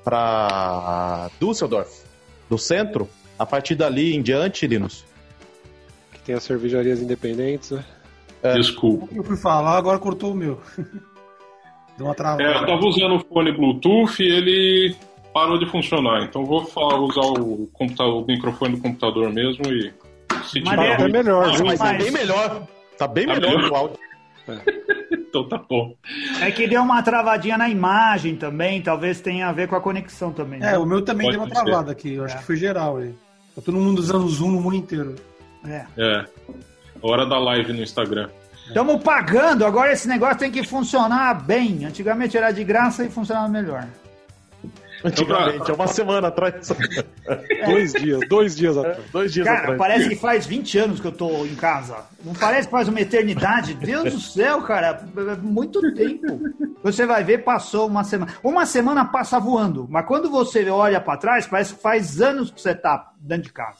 [0.04, 1.30] pra.
[1.40, 2.04] Düsseldorf,
[2.50, 5.06] do centro, a partir dali em diante, Linus.
[6.12, 7.84] que tem as cervejarias independentes, né?
[8.44, 8.54] É.
[8.54, 9.08] Desculpa.
[9.16, 10.62] Eu fui falar, agora cortou o meu.
[11.98, 12.44] Deu uma travada.
[12.44, 14.96] É, eu tava usando o fone Bluetooth e ele
[15.34, 16.24] parou de funcionar.
[16.24, 19.92] Então vou falar, usar o, computador, o microfone do computador mesmo e
[20.46, 21.66] se Mas tiver é- É melhor, viu?
[21.66, 22.68] Mas tá bem melhor.
[22.98, 23.72] Tá bem Tá melhor melhor?
[23.72, 23.98] o áudio.
[25.12, 25.94] então tá bom.
[26.42, 30.32] É que deu uma travadinha na imagem também, talvez tenha a ver com a conexão
[30.32, 30.60] também.
[30.62, 30.74] né?
[30.74, 31.64] É, o meu também Pode deu uma ser.
[31.66, 32.14] travada aqui.
[32.14, 32.38] Eu acho É.
[32.40, 33.14] que foi geral aí.
[33.60, 35.16] Tá todo mundo usando o Zoom no mundo inteiro.
[35.66, 35.86] É.
[35.98, 36.26] É.
[37.02, 38.30] Hora da live no Instagram.
[38.66, 41.84] Estamos pagando, agora esse negócio tem que funcionar bem.
[41.84, 43.86] Antigamente era de graça e funcionava melhor.
[45.04, 46.70] Antigamente, é uma semana atrás.
[47.66, 48.98] Dois dias, dois dias atrás.
[49.12, 49.78] Dois dias Cara, atrás.
[49.78, 51.98] parece que faz 20 anos que eu tô em casa.
[52.24, 53.74] Não parece que faz uma eternidade?
[53.76, 55.02] Deus do céu, cara.
[55.16, 56.40] é Muito tempo.
[56.84, 58.34] Você vai ver, passou uma semana.
[58.44, 62.60] Uma semana passa voando, mas quando você olha pra trás, parece que faz anos que
[62.62, 63.80] você tá dentro de casa.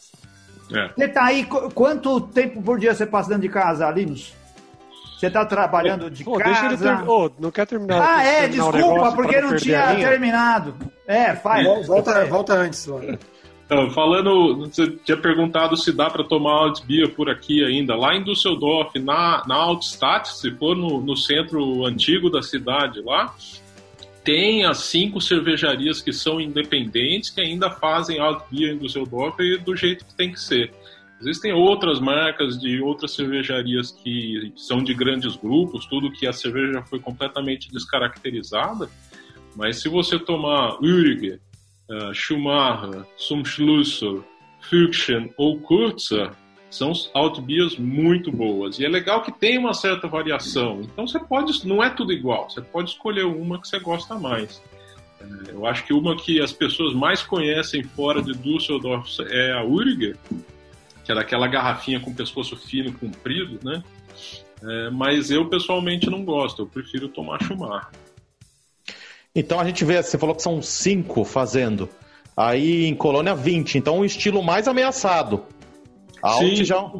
[0.72, 0.90] É.
[0.96, 4.34] Você tá aí, qu- quanto tempo por dia você passa dentro de casa, Linus?
[5.20, 6.50] Você tá trabalhando de Pô, casa?
[6.52, 7.10] deixa ele terminar.
[7.10, 8.02] Ô, não quer terminar?
[8.02, 10.76] Ah, é, terminar desculpa, porque não tinha terminado.
[11.06, 11.66] É, faz.
[11.66, 12.88] Vol- Volta, volta antes.
[12.88, 13.20] Olha.
[13.66, 17.96] Então, falando, você tinha perguntado se dá para tomar Altbier por aqui ainda.
[17.96, 23.36] Lá em Düsseldorf, na, na Altstadt, se for no, no centro antigo da cidade lá,
[24.24, 29.76] tem as cinco cervejarias que são independentes que ainda fazem Altbier em Düsseldorf e do
[29.76, 30.72] jeito que tem que ser.
[31.22, 36.74] Existem outras marcas de outras cervejarias que são de grandes grupos, tudo que a cerveja
[36.74, 38.90] já foi completamente descaracterizada.
[39.56, 41.40] Mas se você tomar Uriger,
[41.90, 44.24] uh, Schumacher, Zum Schlussel,
[44.62, 46.32] Füchsen ou Kurzer,
[46.70, 48.80] são Altbiers muito boas.
[48.80, 50.82] E é legal que tem uma certa variação.
[50.82, 54.62] Então você pode, não é tudo igual, você pode escolher uma que você gosta mais.
[55.20, 59.66] É, Eu acho que uma que as pessoas mais conhecem fora de Düsseldorf é a
[59.66, 60.16] Uriger,
[61.10, 63.84] que é daquela garrafinha com pescoço fino, comprido, né?
[64.62, 67.90] É, mas eu pessoalmente não gosto, eu prefiro tomar Schumacher.
[69.34, 71.90] Então a gente vê, você falou que são cinco fazendo.
[72.38, 75.44] Aí em Colônia 20, então um estilo mais ameaçado.
[76.22, 76.64] A Alt Sim.
[76.64, 76.92] já.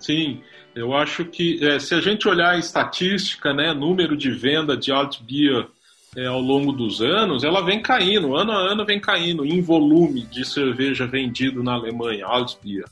[0.00, 0.42] Sim,
[0.74, 4.90] eu acho que é, se a gente olhar a estatística, né, número de venda de
[4.90, 5.68] Alt Beer
[6.16, 10.22] é, ao longo dos anos, ela vem caindo, ano a ano vem caindo em volume
[10.22, 12.84] de cerveja vendido na Alemanha, Alt Beer.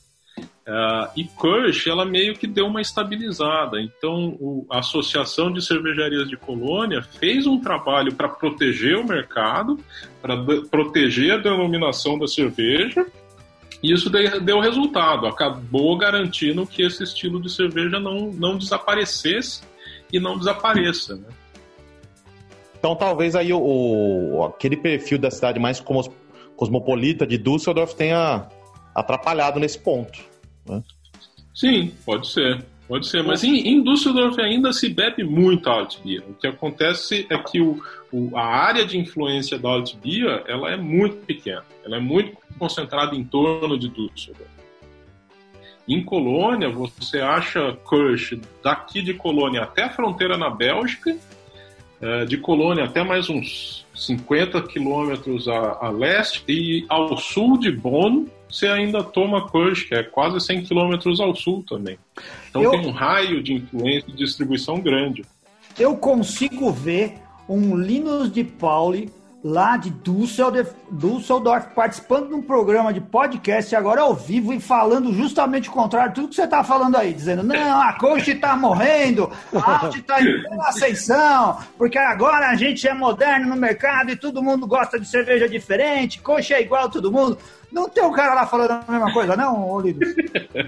[0.65, 3.81] É, e Kirsch, ela meio que deu uma estabilizada.
[3.81, 9.79] Então, o- a Associação de Cervejarias de Colônia fez um trabalho para proteger o mercado,
[10.21, 10.37] para
[10.69, 13.05] proteger a denominação da cerveja,
[13.81, 19.61] e isso deu, deu resultado, acabou garantindo que esse estilo de cerveja não, não desaparecesse
[20.11, 21.15] e não desapareça.
[21.15, 21.27] Né?
[22.79, 26.09] Então talvez aí o, o- aquele perfil da cidade mais cosmos-
[26.55, 28.47] cosmopolita de Düsseldorf tenha
[28.95, 30.17] atrapalhado nesse ponto.
[30.67, 30.81] né?
[31.53, 32.63] Sim, pode ser.
[32.87, 36.23] Pode ser, mas em, em Düsseldorf ainda se bebe muito Altbier.
[36.27, 37.79] O que acontece é que o,
[38.11, 41.63] o- a área de influência da Altbier ela é muito pequena.
[41.85, 44.49] Ela é muito concentrada em torno de Düsseldorf.
[45.87, 51.15] Em Colônia, você acha Kirsch daqui de Colônia até a fronteira na Bélgica,
[52.27, 58.25] de Colônia até mais uns 50 quilômetros a, a leste, e ao sul de Bonn
[58.49, 61.99] você ainda toma Kirsch, que é quase 100 quilômetros ao sul também.
[62.49, 65.23] Então Eu- tem um raio de influência e distribuição grande.
[65.77, 67.13] Eu consigo ver
[67.47, 69.09] um Linus de Pauli
[69.43, 75.13] lá de Düsseldorf, Düsseldorf participando de um programa de podcast agora ao vivo e falando
[75.13, 78.55] justamente o contrário de tudo que você está falando aí, dizendo não, a coach está
[78.55, 84.15] morrendo, a Alt está em ascensão, porque agora a gente é moderno no mercado e
[84.15, 87.37] todo mundo gosta de cerveja diferente, coxa é igual a todo mundo.
[87.71, 90.15] Não tem um cara lá falando a mesma coisa, não, Linus?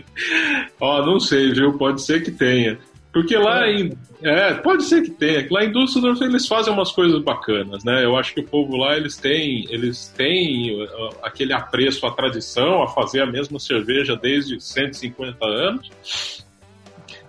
[0.80, 1.76] Ó, não sei, viu?
[1.78, 2.78] Pode ser que tenha.
[3.14, 3.92] Porque lá em.
[4.22, 5.46] É, pode ser que tenha.
[5.52, 8.06] Lá em Düsseldorf eles fazem umas coisas bacanas, né?
[8.06, 10.88] Eu acho que o povo lá eles têm, eles têm
[11.22, 16.46] aquele apreço à tradição, a fazer a mesma cerveja desde 150 anos.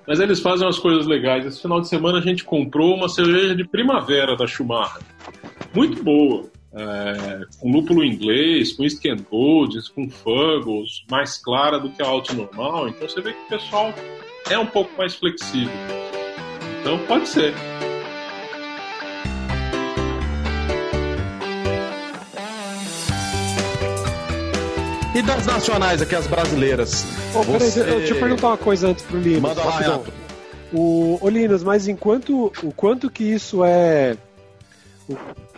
[0.06, 1.46] Mas eles fazem umas coisas legais.
[1.46, 5.02] Esse final de semana a gente comprou uma cerveja de primavera da Schumacher.
[5.74, 6.44] Muito boa.
[6.74, 12.06] É, com lúpulo inglês, com East and Golds, com Fuggles, mais clara do que a
[12.06, 12.88] Alt normal.
[12.88, 13.92] Então você vê que o pessoal
[14.50, 15.72] é um pouco mais flexível.
[16.80, 17.54] Então pode ser.
[25.14, 27.04] E das nacionais aqui, as brasileiras?
[27.32, 29.42] Peraí, Você- eu- deixa eu perguntar uma coisa antes pro Linus.
[29.42, 29.78] Manda lá.
[29.78, 30.12] Renato.
[30.72, 34.16] O, ô Linus, mas enquanto o quanto que isso é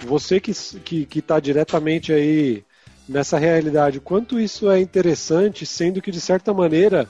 [0.04, 0.52] você que
[0.84, 2.64] que que está diretamente aí
[3.08, 7.06] nessa realidade, o quanto isso é interessante, sendo que de certa maneira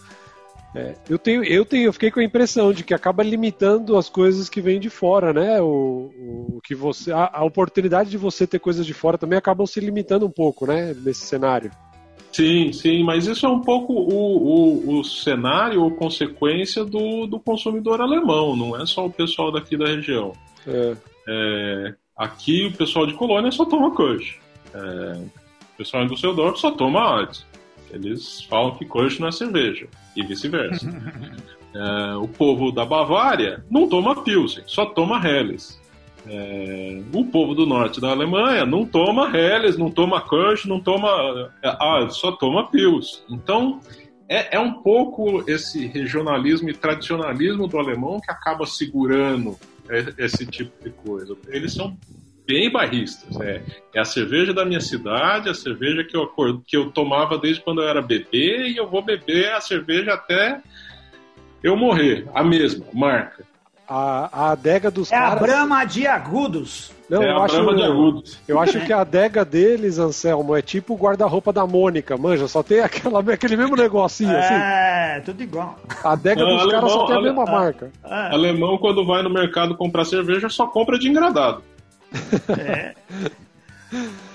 [0.75, 4.09] é, eu tenho eu tenho eu fiquei com a impressão de que acaba limitando as
[4.09, 5.61] coisas que vêm de fora, né?
[5.61, 6.11] O,
[6.57, 9.79] o que você a, a oportunidade de você ter coisas de fora também acabam se
[9.79, 10.95] limitando um pouco, né?
[11.05, 11.71] Nesse cenário.
[12.33, 17.39] Sim, sim, mas isso é um pouco o, o, o cenário ou consequência do, do
[17.39, 20.33] consumidor alemão, não é só o pessoal daqui da região.
[20.67, 20.97] É.
[21.29, 24.41] É, aqui o pessoal de Colônia só toma Kirsch.
[24.75, 27.39] É, o pessoal em Düsseldorf só toma Alt.
[27.95, 30.87] Eles falam que Kirsch não é cerveja, e vice-versa.
[31.77, 35.81] É, o povo da Bavária não toma Pilsen, só toma Helles.
[36.25, 41.51] É, o povo do norte da Alemanha não toma Helles, não toma Kirsch, não toma.
[41.65, 43.25] Ah, só toma Pils.
[43.29, 43.81] Então,
[44.29, 49.59] é, é um pouco esse regionalismo e tradicionalismo do alemão que acaba segurando
[49.91, 51.37] e- esse tipo de coisa.
[51.49, 51.97] Eles são
[52.47, 53.41] bem barristas.
[53.41, 53.63] É,
[53.95, 56.29] é a cerveja da minha cidade, a cerveja que eu,
[56.67, 60.61] que eu tomava desde quando eu era bebê, e eu vou beber a cerveja até
[61.63, 62.27] eu morrer.
[62.35, 63.45] A mesma, marca.
[63.87, 65.41] A, a adega dos É a caras.
[65.43, 66.91] Brahma de Agudos.
[67.09, 68.39] Não, é eu a acho, Brahma de Agudos.
[68.49, 72.63] eu acho que a adega deles, Anselmo, é tipo o guarda-roupa da Mônica, manja, só
[72.63, 74.55] tem aquela, aquele mesmo negocinho assim.
[74.55, 75.79] É, tudo igual.
[76.03, 77.91] A adega Não, dos alemão, caras só tem a ale- mesma marca.
[78.03, 78.35] É.
[78.35, 81.63] Alemão, quando vai no mercado comprar cerveja, só compra de engradado.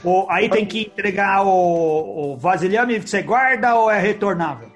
[0.04, 4.70] O- aí tem que entregar o, o vasilhame que você guarda ou é retornável?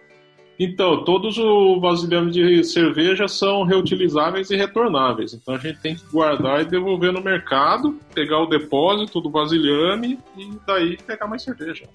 [0.60, 5.34] Então, todos os vasilhames de cerveja são reutilizáveis e retornáveis.
[5.34, 10.20] Então a gente tem que guardar e devolver no mercado, pegar o depósito do vasilhame
[10.38, 11.86] e daí pegar mais cerveja.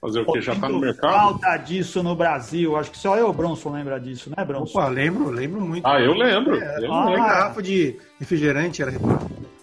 [0.00, 0.40] Fazer o que?
[0.40, 1.12] Já tá no mercado?
[1.12, 2.76] Falta disso no Brasil.
[2.76, 4.78] Acho que só eu, Bronson, lembra disso, né, Bronson?
[4.78, 5.86] Opa, lembro, lembro muito.
[5.86, 6.56] Ah, eu lembro.
[6.56, 7.16] É, eu lembro.
[7.16, 8.92] garrafa de refrigerante era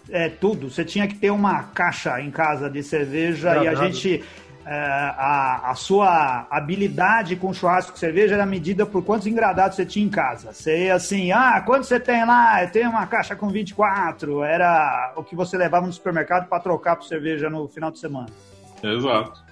[0.10, 0.70] É tudo.
[0.70, 4.24] Você tinha que ter uma caixa em casa de cerveja e a gente.
[4.66, 9.86] é, a, a sua habilidade com churrasco com cerveja era medida por quantos engradados você
[9.86, 10.54] tinha em casa.
[10.54, 12.64] Você ia assim, ah, quanto você tem lá?
[12.64, 14.44] Eu tenho uma caixa com 24.
[14.44, 18.28] Era o que você levava no supermercado para trocar por cerveja no final de semana.
[18.84, 19.46] Exato.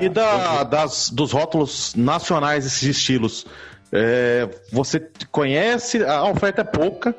[0.00, 3.46] E da, das, dos rótulos nacionais desses estilos?
[3.92, 7.14] É, você conhece, a oferta é pouca.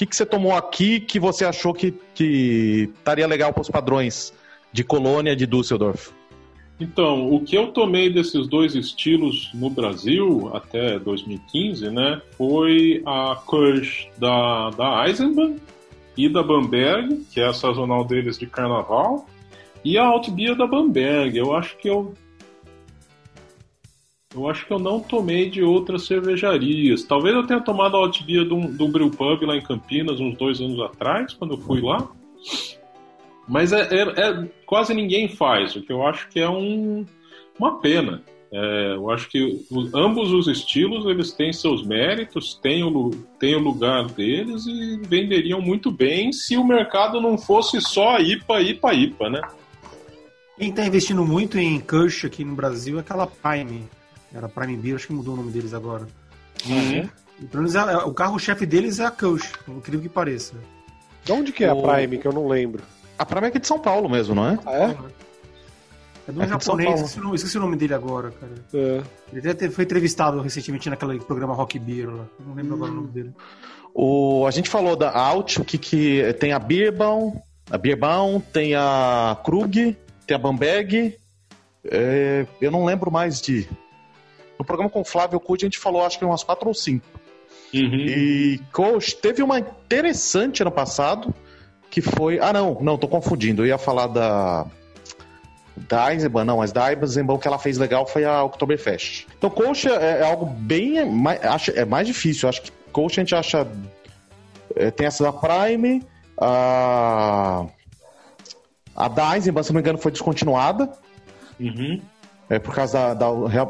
[0.00, 4.32] Que, que você tomou aqui que você achou que, que estaria legal para os padrões
[4.72, 6.10] de Colônia de Düsseldorf?
[6.80, 13.42] Então, o que eu tomei desses dois estilos no Brasil até 2015, né, foi a
[13.46, 15.56] Kirsch da, da Eisenbahn
[16.16, 19.28] e da Bamberg, que é a sazonal deles de carnaval,
[19.84, 21.36] e a Altbier da Bamberg.
[21.36, 22.14] Eu acho que eu
[24.34, 27.02] eu acho que eu não tomei de outras cervejarias.
[27.02, 30.60] Talvez eu tenha tomado a um, de um Brew Pub lá em Campinas uns dois
[30.60, 32.08] anos atrás, quando eu fui lá.
[33.48, 37.04] Mas é, é, é, quase ninguém faz, o que eu acho que é um,
[37.58, 38.22] uma pena.
[38.52, 43.56] É, eu acho que os, ambos os estilos eles têm seus méritos, têm o, têm
[43.56, 48.94] o lugar deles e venderiam muito bem se o mercado não fosse só IPA, IPA,
[48.94, 49.40] IPA, né?
[50.56, 53.88] Quem está investindo muito em Kush aqui no Brasil é aquela Prime.
[54.34, 56.06] Era Prime Beer, acho que mudou o nome deles agora.
[56.66, 57.08] Uhum.
[57.50, 60.54] Pelo menos o carro-chefe deles é a Kush, incrível que pareça.
[61.24, 62.82] De onde que é a Prime, que eu não lembro?
[63.18, 64.58] A Prime é aqui de São Paulo mesmo, não é?
[64.66, 64.96] Ah, é?
[66.28, 68.52] É de um É japonês, esqueci o, nome, esqueci o nome dele agora, cara.
[68.74, 69.02] É.
[69.32, 72.24] Ele até foi entrevistado recentemente naquele programa Rock Beer lá.
[72.46, 73.32] Não lembro agora o nome dele.
[73.94, 77.40] O, a gente falou da Alt, o que, que tem a Beerbaum,
[77.70, 81.16] a Beerbaum, tem a Krug, tem a Bamberg.
[81.84, 83.68] é, eu não lembro mais de.
[84.60, 87.06] No programa com o Flávio Cud a gente falou acho que umas quatro ou cinco.
[87.72, 87.94] Uhum.
[88.06, 91.34] E Coach teve uma interessante ano passado,
[91.90, 92.38] que foi.
[92.40, 93.62] Ah, não, não, tô confundindo.
[93.62, 94.66] Eu ia falar da.
[95.88, 99.26] Da Eisenbahn, não, mas da Eisenbahn que ela fez legal foi a Oktoberfest.
[99.38, 101.06] Então, Coach é, é algo bem.
[101.10, 102.46] mais- acho- é mais difícil.
[102.50, 103.66] Acho que Coach a gente acha.
[104.76, 106.02] é, tem essa da Prime,
[106.38, 107.64] a.
[108.94, 110.92] A da Eisenbahn, se não me engano, foi descontinuada.
[111.58, 111.98] Uhum.
[112.50, 113.32] É por causa da.
[113.32, 113.66] da-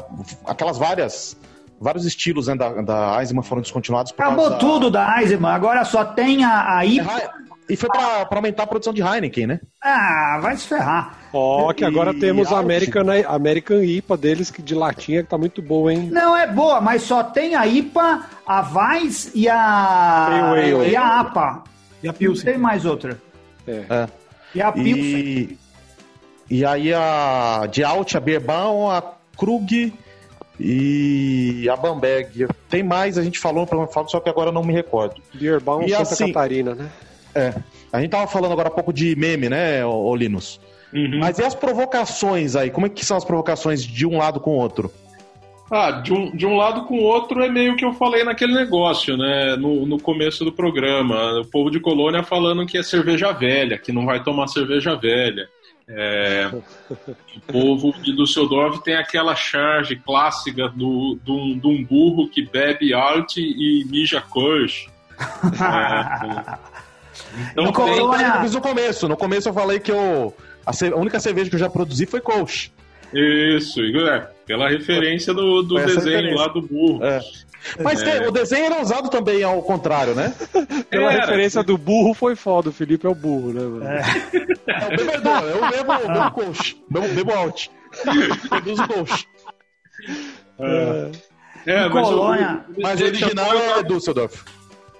[0.47, 1.37] aquelas várias.
[1.79, 5.49] Vários estilos né, da, da Eisenbahn foram descontinuados por Acabou causa da- tudo da Eisenbahn,
[5.55, 7.41] agora só tem a, a IPA.
[7.67, 9.59] E foi pra, pra aumentar a produção de Heineken, né?
[9.81, 11.15] Ah, vai se ferrar.
[11.33, 12.59] Ó, que agora E temos a.
[12.59, 16.07] American, American IPA deles, que de latinha, que tá muito boa, hein?
[16.11, 20.53] Não, é boa, mas só tem a IPA, a Weiss e a.
[20.87, 21.63] E a APA.
[22.03, 22.45] E a Não Pilsen.
[22.45, 23.19] tem mais outra.
[23.67, 24.07] É.
[24.53, 24.93] E a Pilsen.
[24.93, 25.57] E,
[26.51, 29.01] e aí a de Alt, a Beerbaum, a
[29.37, 29.93] Krug
[30.59, 32.47] e a Bamberg.
[32.69, 35.21] Tem mais, a gente falou no programa Fábio, só que agora eu não me recordo.
[35.33, 36.89] Beerbaum E Santa assim- Catarina, né?
[37.33, 37.53] É.
[37.91, 40.59] A gente tava falando agora há pouco de meme, né, ô Linus?
[40.93, 41.19] Uhum.
[41.19, 42.69] Mas e as provocações aí?
[42.69, 44.91] Como é que são as provocações de um lado com o outro?
[45.71, 48.53] Ah, de um, de um lado com o outro é meio que eu falei naquele
[48.53, 49.55] negócio, né?
[49.55, 51.39] No, no começo do programa.
[51.39, 55.47] O povo de Colônia falando que é cerveja velha, que não vai tomar cerveja velha.
[55.93, 62.41] É, o povo de Düsseldorf tem aquela charge clássica do, do, de um burro que
[62.45, 64.87] bebe alt e mija Kirsch.
[65.19, 66.57] É,
[67.51, 69.07] então No tem- Colônia- no começo.
[69.07, 72.05] No começo eu falei que eu, a, ce- a única cerveja que eu já produzi
[72.05, 72.69] foi Kolsch.
[73.13, 76.35] Isso, é, pela referência do, do desenho referência.
[76.37, 77.03] lá do burro.
[77.03, 77.19] É.
[77.83, 80.33] Mas tem- o desenho era usado também ao contrário, né?
[80.89, 81.21] Pela Era.
[81.21, 83.85] referência do burro foi foda, o Felipe é o burro, né, mano?
[83.85, 86.75] É o bebedor, eu bebo, eu bebo Kolsch.
[86.89, 87.67] Bebo, bebo alt.
[88.49, 89.25] Produzo Kolsch.
[91.65, 92.65] É, mas o- Colônia.
[92.75, 94.43] o- Mas o original é Düsseldorf.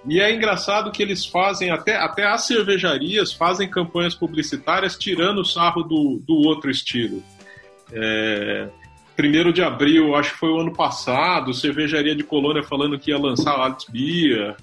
[0.08, 5.44] E é engraçado que eles fazem, até, até as cervejarias fazem campanhas publicitárias tirando o
[5.44, 7.22] sarro do, do outro estilo.
[7.92, 8.68] É,
[9.22, 13.16] primeiro de abril, acho que foi o ano passado, cervejaria de Colônia falando que ia
[13.16, 14.56] lançar Altbier.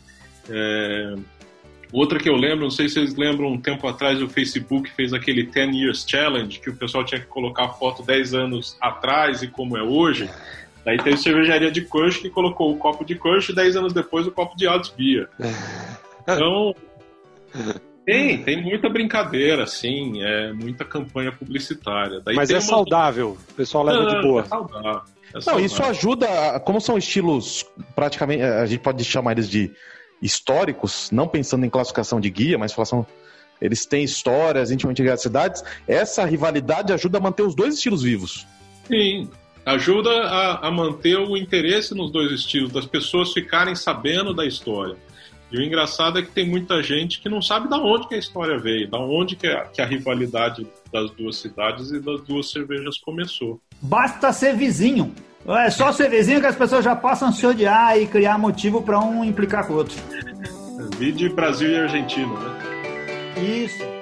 [0.50, 1.16] É,
[1.94, 5.14] outra que eu lembro, não sei se vocês lembram, um tempo atrás o Facebook fez
[5.14, 9.42] aquele 10 Years Challenge, que o pessoal tinha que colocar a foto 10 anos atrás
[9.42, 10.30] e como é hoje.
[10.84, 14.28] Daí teve cervejaria de Kirsch que colocou o copo de Kirsch e 10 anos depois
[14.28, 15.30] o copo de Altbier.
[16.24, 16.76] Então,
[18.12, 22.22] tem, tem muita brincadeira, assim, é muita campanha publicitária.
[22.24, 24.42] Daí Mas tem é uma- saudável, o pessoal leva de Não, boa.
[24.42, 25.66] É saudável, é Não, saudável.
[25.66, 29.72] isso ajuda, como são estilos praticamente, a gente pode chamar eles de
[30.22, 33.06] históricos, não pensando em classificação de guia, mas falar
[33.62, 38.04] eles têm histórias intimamente ligadas às cidades, essa rivalidade ajuda a manter os dois estilos
[38.04, 38.48] vivos.
[38.88, 39.30] Sim,
[39.66, 44.96] ajuda a, a manter o interesse nos dois estilos, das pessoas ficarem sabendo da história.
[45.52, 48.20] E o engraçado é que tem muita gente que não sabe da onde que a
[48.20, 52.52] história veio, da onde que a, que a rivalidade das duas cidades e das duas
[52.52, 53.60] cervejas começou.
[53.82, 55.14] Basta ser vizinho.
[55.48, 58.84] É só ser vizinho que as pessoas já passam a se odiar e criar motivo
[58.84, 59.98] para um implicar com o outro.
[60.98, 62.60] Vide Brasil e Argentina, né?
[63.42, 63.84] Isso.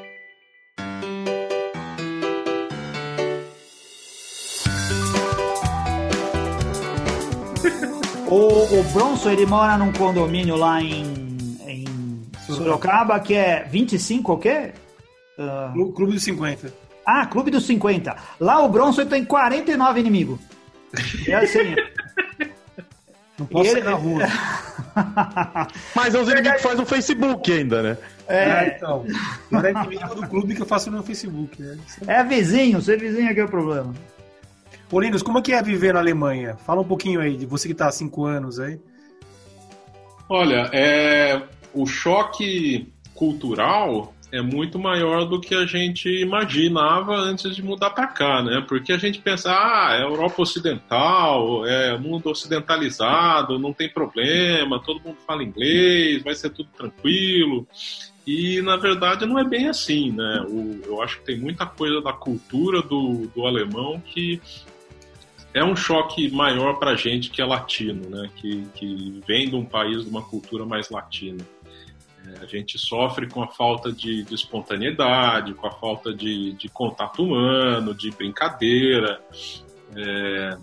[8.29, 11.36] O, o Bronson, ele mora num condomínio lá em
[12.55, 14.71] Sorocaba, que é 25 o quê?
[15.37, 16.73] Uh, Clu- Clube dos 50.
[17.05, 18.15] ah, Clube dos 50.
[18.39, 20.39] Lá o Bronson tem 49 inimigos.
[21.27, 21.75] É assim.
[23.37, 24.23] Não posso E sair ele- na rua.
[25.95, 27.97] Mas é os inimigos que faz no Facebook ainda, né?
[28.27, 29.05] É, então.
[29.51, 31.77] Não é inimigo do clube que eu faço no Facebook, né?
[32.07, 33.93] É vizinho, ser vizinho é que é o problema.
[34.91, 36.55] Ô, Linus, como é que é viver na Alemanha?
[36.65, 38.79] Fala um pouquinho aí, de você que tá há cinco anos aí.
[40.29, 41.41] Olha, é,
[41.81, 48.07] o choque cultural é muito maior do que a gente imaginava antes de mudar para
[48.07, 48.63] cá, né?
[48.67, 55.01] Porque a gente pensa, ah, é Europa Ocidental, é mundo ocidentalizado, não tem problema, todo
[55.01, 57.65] mundo fala inglês, vai ser tudo tranquilo.
[58.25, 60.45] E na verdade não é bem assim, né?
[60.49, 64.41] O- eu acho que tem muita coisa da cultura do, do alemão que
[65.53, 68.29] é um choque maior para gente que é latino, né?
[68.35, 71.37] Que, que vem de um país de uma cultura mais latina.
[72.35, 76.67] É, a gente sofre com a falta de, de espontaneidade, com a falta de, de
[76.69, 79.19] contato humano, de brincadeira.
[79.95, 80.57] É,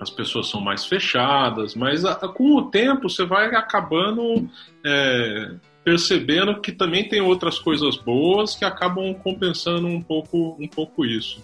[0.00, 4.48] as pessoas são mais fechadas, mas a- com o tempo você vai acabando
[4.84, 11.04] é, percebendo que também tem outras coisas boas que acabam compensando um pouco, um pouco
[11.04, 11.42] isso.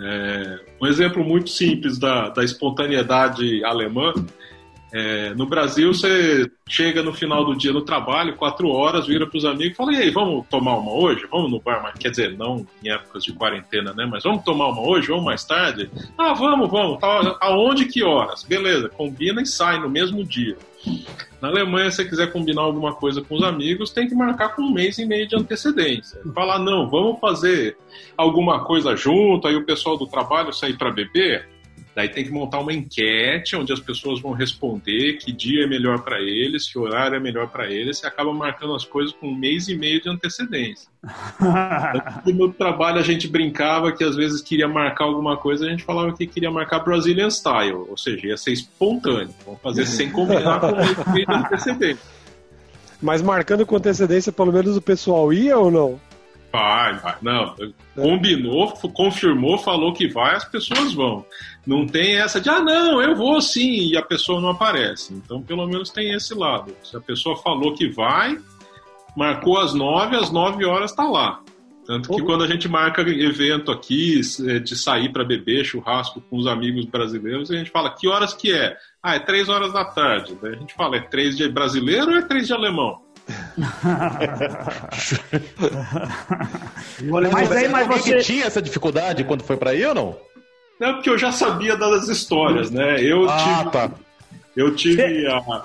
[0.00, 4.12] É, um exemplo muito simples da, da espontaneidade alemã.
[4.92, 9.36] É, no Brasil, você chega no final do dia no trabalho, quatro horas, vira para
[9.36, 11.26] os amigos e fala: e aí, vamos tomar uma hoje?
[11.30, 11.92] Vamos no bar?
[11.98, 14.06] Quer dizer, não em épocas de quarentena, né?
[14.10, 15.08] Mas vamos tomar uma hoje?
[15.08, 15.90] Vamos mais tarde?
[16.16, 16.98] Ah, vamos, vamos.
[16.98, 18.42] Tá, aonde que horas?
[18.42, 20.56] Beleza, combina e sai no mesmo dia.
[21.40, 24.62] Na Alemanha, se você quiser combinar alguma coisa com os amigos, tem que marcar com
[24.62, 26.20] um mês e meio de antecedência.
[26.34, 27.76] Falar, não, vamos fazer
[28.16, 31.48] alguma coisa junto, aí o pessoal do trabalho sair para beber.
[31.98, 36.04] Daí tem que montar uma enquete onde as pessoas vão responder que dia é melhor
[36.04, 39.34] para eles, que horário é melhor para eles, e acaba marcando as coisas com um
[39.34, 40.88] mês e meio de antecedência.
[42.24, 46.12] No trabalho a gente brincava que às vezes queria marcar alguma coisa, a gente falava
[46.12, 49.34] que queria marcar Brazilian Style, ou seja, ia ser espontâneo.
[49.44, 52.04] Vamos fazer sem combinar com um mês e meio de antecedência.
[53.02, 56.00] Mas marcando com antecedência, pelo menos o pessoal ia ou não?
[56.50, 57.16] Vai, vai.
[57.20, 57.54] Não,
[57.94, 61.24] combinou, confirmou, falou que vai, as pessoas vão.
[61.68, 65.12] Não tem essa de, ah, não, eu vou sim, e a pessoa não aparece.
[65.12, 66.74] Então, pelo menos tem esse lado.
[66.82, 68.38] Se a pessoa falou que vai,
[69.14, 71.42] marcou às nove, às nove horas tá lá.
[71.86, 76.38] Tanto que quando a gente marca evento aqui, eh, de sair para beber, churrasco com
[76.38, 78.74] os amigos brasileiros, a gente fala, que horas que é?
[79.02, 80.38] Ah, é três horas da tarde.
[80.40, 83.02] Daí a gente fala, é três de brasileiro ou é três de alemão?
[87.32, 88.18] Mas aí, mas Alguém você.
[88.20, 90.16] tinha essa dificuldade quando foi pra aí ou não?
[90.78, 93.00] Não, porque eu já sabia das histórias, né?
[93.02, 93.90] Eu Ah, tive, tá.
[94.56, 95.62] eu tive a,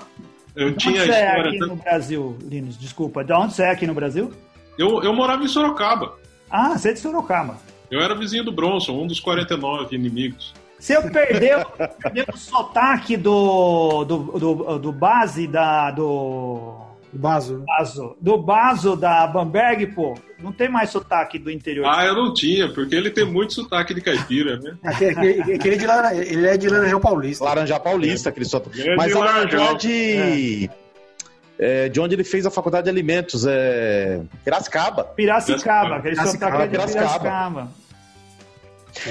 [0.56, 2.78] eu De tinha onde você é aqui no Brasil, Linus?
[2.78, 3.24] Desculpa.
[3.24, 4.32] De onde você é aqui no Brasil?
[4.78, 6.14] Eu, eu morava em Sorocaba.
[6.50, 7.56] Ah, você é de Sorocaba.
[7.90, 10.52] Eu era vizinho do Bronson, um dos 49 inimigos.
[10.78, 11.64] Você perdeu,
[12.02, 15.90] perdeu o sotaque do, do, do, do base da.
[15.90, 16.74] do.
[17.12, 17.64] Baso, né?
[17.66, 20.14] Baso, do Baso da Bamberg, pô.
[20.44, 21.86] Não tem mais sotaque do interior.
[21.88, 24.74] Ah, eu não tinha, porque ele tem muito sotaque de caipira, né?
[24.84, 25.84] Aquele, aquele- aquele de
[26.30, 27.44] ele é de Laranjal Paulista.
[27.44, 28.60] Laranja Paulista, aquele só.
[28.60, 29.48] Grande Mas na Laranjal.
[29.78, 30.70] verdade.
[31.58, 34.20] é, de onde ele fez a faculdade de alimentos, é.
[34.44, 35.04] Piracicaba.
[35.04, 37.68] Piracicaba, aquele Piracicaba, sotaque é de Piracicaba.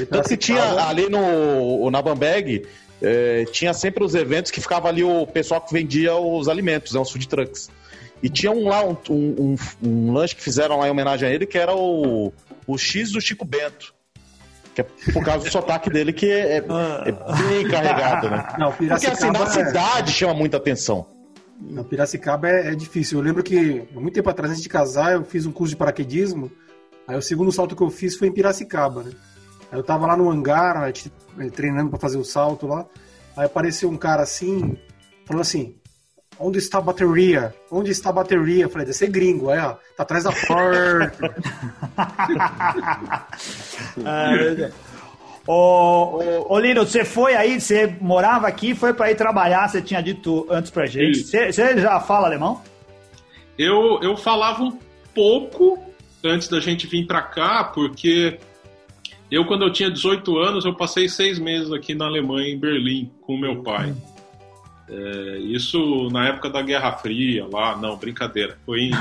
[0.09, 2.65] Tanto que tinha ali no, na Bamberg,
[3.01, 6.99] é, tinha sempre os eventos que ficava ali o pessoal que vendia os alimentos, né,
[6.99, 7.69] os food trucks.
[8.23, 11.45] E tinha um lá, um, um, um- lanche que fizeram lá em homenagem a ele,
[11.45, 12.31] que era o,
[12.65, 13.93] o X do Chico Bento.
[14.73, 18.55] Que é por causa do sotaque dele, que é, é- é bem carregado, né?
[18.57, 21.05] Não, Porque assim, na é- cidade chama muita atenção.
[21.59, 23.19] não, Piracicaba é, é difícil.
[23.19, 25.75] Eu lembro que, há muito tempo atrás, antes de casar, eu fiz um curso de
[25.77, 26.49] paraquedismo.
[27.07, 29.11] Aí o segundo salto que eu fiz foi em Piracicaba, né?
[29.69, 32.85] Aí eu tava lá no hangar, eh, treinando pra fazer o salto lá.
[33.35, 34.77] Aí apareceu um cara assim,
[35.25, 35.75] falando assim:
[36.39, 37.53] Onde está a bateria?
[37.71, 38.63] Onde está a bateria?
[38.63, 39.49] Eu falei, deve ser gringo.
[39.49, 41.35] Aí, ó, tá atrás da porta.
[44.05, 44.31] Ah,
[45.45, 49.81] Ô, ô, ô, Lino, você foi aí, você morava aqui, foi pra ir trabalhar, você
[49.81, 51.19] tinha dito antes pra gente.
[51.23, 52.61] Você já fala alemão?
[53.57, 54.79] Eu, eu falava um
[55.13, 55.77] pouco
[56.23, 58.39] antes da gente vir para cá, porque
[59.29, 63.11] eu, quando eu tinha 18 anos, eu passei seis meses aqui na Alemanha, em Berlim,
[63.21, 63.93] com meu pai.
[64.89, 68.91] É, isso na época da Guerra Fria, lá, não, brincadeira, foi em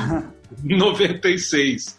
[0.77, 1.99] 96.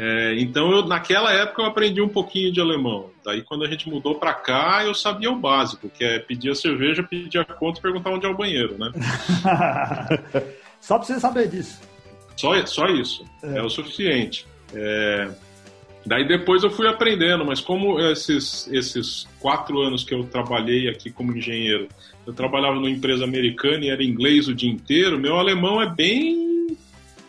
[0.00, 3.10] É, então, eu, naquela época, eu aprendi um pouquinho de alemão.
[3.24, 6.54] Daí, quando a gente mudou para cá, eu sabia o básico, que é pedir a
[6.54, 8.92] cerveja, pedir a conta e perguntar onde é o banheiro, né?
[10.80, 11.80] Só pra você saber disso.
[12.36, 13.24] Só, só isso.
[13.42, 14.46] É, é o suficiente.
[14.72, 15.28] É...
[16.06, 21.10] Daí depois eu fui aprendendo, mas como esses, esses quatro anos que eu trabalhei aqui
[21.10, 21.88] como engenheiro,
[22.28, 26.76] eu trabalhava numa empresa americana e era inglês o dia inteiro, meu alemão é bem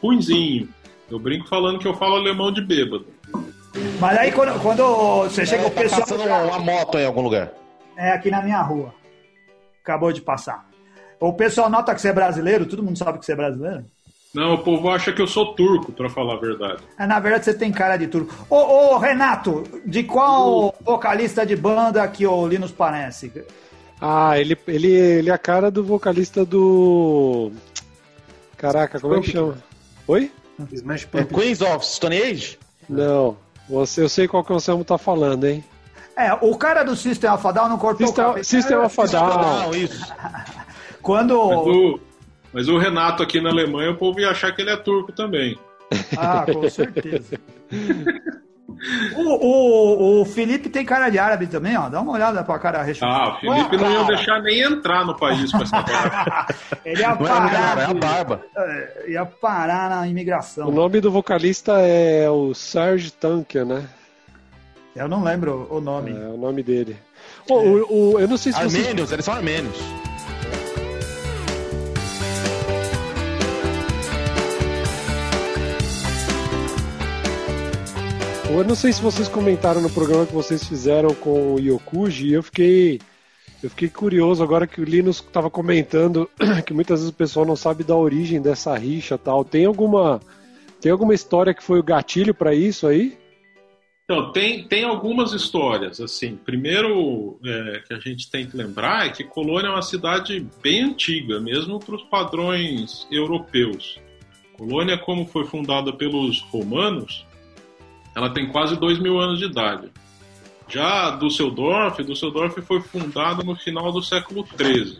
[0.03, 0.67] ruinzinho.
[1.09, 3.05] Eu brinco falando que eu falo alemão de bêbado.
[3.97, 6.01] Mas aí quando, quando você chega o tá pessoal.
[6.01, 7.49] passando uma moto em algum lugar.
[7.95, 8.93] É aqui na minha rua.
[9.81, 10.67] Acabou de passar.
[11.17, 13.85] O pessoal nota que você é brasileiro, todo mundo sabe que você é brasileiro?
[14.35, 16.83] Não, o povo acha que eu sou turco, para falar a verdade.
[16.99, 18.35] É, na verdade, você tem cara de turco.
[18.49, 18.57] Ô,
[18.93, 23.31] ô Renato, de qual vocalista de banda que o Linus parece?
[24.01, 27.51] Ah, ele, ele, ele é a cara do vocalista do.
[28.57, 29.57] Caraca, como é que chama?
[30.07, 30.31] Oi?
[30.71, 31.23] Smash É.
[31.23, 32.59] Queens of Stone Age?
[32.89, 33.37] Não.
[33.69, 35.63] Você, eu sei qual que o Anselmo tá falando, hein?
[36.17, 38.43] É, o cara do System of a Down não cortou o System, cabelo.
[38.43, 39.61] System of a Down.
[39.63, 40.13] Não, isso.
[41.01, 41.47] Quando...
[41.47, 41.99] Mas o,
[42.51, 45.57] mas o Renato aqui na Alemanha, o povo ia achar que ele é turco também.
[46.17, 47.39] Ah, com certeza.
[49.15, 51.89] O, o, o Felipe tem cara de árabe também, ó.
[51.89, 53.13] Dá uma olhada pra cara recheada.
[53.13, 56.47] Ah, o Felipe não ia deixar nem entrar no país com essa barba.
[56.85, 58.41] Ele ia Não é parar, é a barba.
[58.57, 60.71] é, ia parar na O imigração.
[60.71, 63.83] nome do vocalista é o Serge Tankian, né?
[64.95, 66.11] Eu não lembro o nome.
[66.11, 66.97] É o nome dele.
[67.49, 69.75] Ô, o, o- eu não sei se vocês Armênios, eles são armênios.
[78.49, 82.41] Eu não sei se vocês comentaram no programa que vocês fizeram com o Yokuji, eu
[82.41, 82.99] fiquei
[83.61, 86.29] eu fiquei curioso agora que o Linus estava comentando
[86.65, 89.45] que muitas vezes o pessoal não sabe da origem dessa rixa tal.
[89.45, 90.19] Tem alguma
[90.81, 93.17] tem alguma história que foi o gatilho para isso aí?
[94.05, 96.35] Então, tem, tem algumas histórias, assim.
[96.35, 100.81] Primeiro é, que a gente tem que lembrar é que Colônia é uma cidade bem
[100.85, 103.99] antiga, mesmo para os padrões europeus.
[104.57, 107.23] Colônia, como foi fundada pelos romanos,
[108.19, 109.89] ela tem quase dois mil anos de idade.
[110.67, 114.99] Já Düsseldorf, Düsseldorf foi fundada no final do século XIII.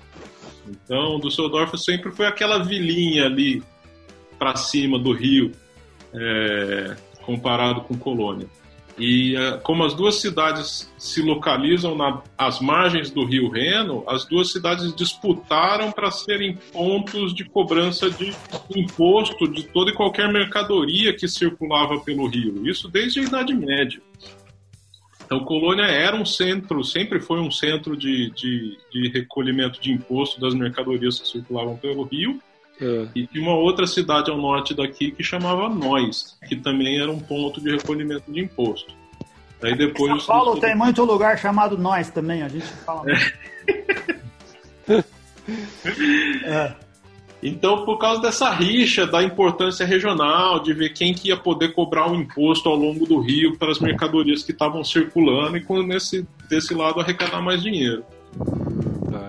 [0.67, 3.61] Então, Düsseldorf sempre foi aquela vilinha ali
[4.37, 5.51] para cima do rio,
[6.13, 8.47] é, comparado com Colônia.
[8.99, 14.25] E eh, como as duas cidades se localizam na, às margens do rio Reno, as
[14.25, 18.35] duas cidades disputaram para serem pontos de cobrança de
[18.75, 22.67] imposto de toda e qualquer mercadoria que circulava pelo rio.
[22.67, 24.01] Isso desde a Idade Média.
[25.25, 30.41] Então, Colônia era um centro, sempre foi um centro de, de, de recolhimento de imposto
[30.41, 32.41] das mercadorias que circulavam pelo rio.
[32.81, 33.07] É.
[33.13, 37.19] E tinha uma outra cidade ao norte daqui que chamava Neuss, que também era um
[37.19, 38.93] ponto de recolhimento de imposto.
[39.61, 43.05] Daí depois São Paulo tem muito lugar chamado Nós também, a gente fala.
[46.43, 46.73] É.
[47.41, 52.11] Então, por causa dessa rixa, da importância regional, de ver quem que ia poder cobrar
[52.11, 56.27] o imposto ao longo do rio para as mercadorias que estavam circulando e quando nesse
[56.49, 58.03] desse lado arrecadar mais dinheiro.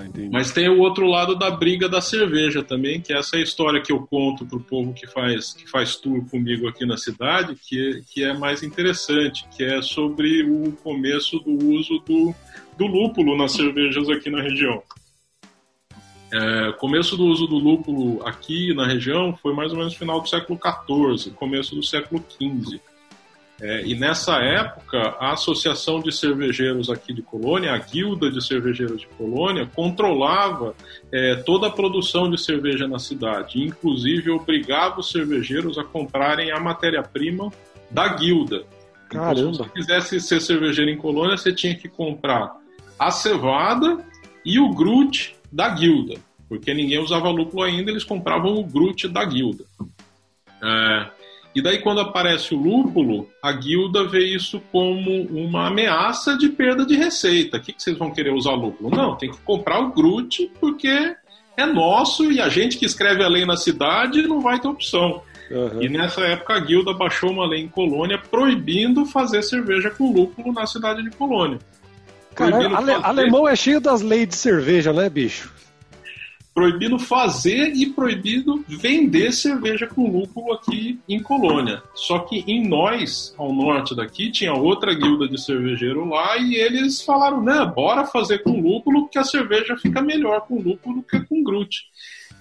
[0.07, 0.31] Entendi.
[0.31, 3.93] Mas tem o outro lado da briga da cerveja também, que é essa história que
[3.93, 8.25] eu conto pro povo que faz, que faz tour comigo aqui na cidade, que, que
[8.25, 12.35] é mais interessante, que é sobre o começo do uso do,
[12.77, 14.83] do lúpulo nas cervejas aqui na região.
[16.33, 20.21] É, começo do uso do lúpulo aqui na região foi mais ou menos no final
[20.21, 22.81] do século XIV, começo do século XV.
[23.61, 29.03] É, e nessa época, a Associação de Cervejeiros aqui de Colônia, a Guilda de Cervejeiros
[29.03, 30.75] de Colônia, controlava
[31.13, 36.59] é, toda a produção de cerveja na cidade, inclusive obrigava os cervejeiros a comprarem a
[36.59, 37.53] matéria-prima
[37.91, 38.65] da guilda.
[39.07, 39.53] Então, se Caramba.
[39.53, 42.57] você quisesse ser cervejeiro em Colônia, você tinha que comprar
[42.99, 43.99] a cevada
[44.45, 46.15] e o grute da guilda,
[46.49, 49.65] porque ninguém usava lúpulo ainda, eles compravam o grute da guilda.
[50.63, 51.20] É,
[51.55, 56.87] e daí, quando aparece o lúpulo, a guilda vê isso como uma ameaça de perda
[56.87, 57.57] de receita.
[57.57, 58.91] O que, que vocês vão querer usar lúpulo?
[58.91, 61.15] Não, tem que comprar o grute porque
[61.57, 65.23] é nosso e a gente que escreve a lei na cidade não vai ter opção.
[65.51, 65.83] Aham.
[65.83, 70.53] E nessa época a guilda baixou uma lei em Colônia proibindo fazer cerveja com lúpulo
[70.53, 71.59] na cidade de Colônia.
[72.37, 75.53] Caralho, ale- alemão é cheio das leis de cerveja, né, bicho?
[76.55, 81.83] Proibindo fazer e proibido vender cerveja com lúpulo aqui em Colônia.
[81.95, 87.03] Só que em nós, ao norte daqui, tinha outra guilda de cervejeiro lá e eles
[87.03, 91.43] falaram: né, bora fazer com lúpulo que a cerveja fica melhor com lúpulo que com
[91.43, 91.85] grute.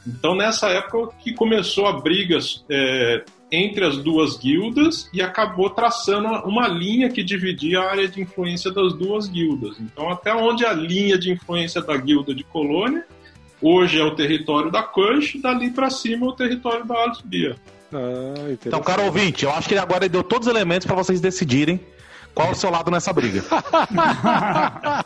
[0.08, 2.40] Então nessa época que começou a briga
[2.70, 8.22] é, entre as duas guildas e acabou traçando uma linha que dividia a área de
[8.22, 9.80] influência das duas guildas.
[9.80, 13.06] Então até onde a linha de influência da guilda de Colônia
[13.62, 17.58] Hoje é o território da Kush, dali para cima é o território da Altbia.
[17.94, 21.20] Ah, então, caro ouvinte, eu acho que agora ele deu todos os elementos para vocês
[21.20, 21.80] decidirem
[22.34, 23.44] qual é o seu lado nessa briga.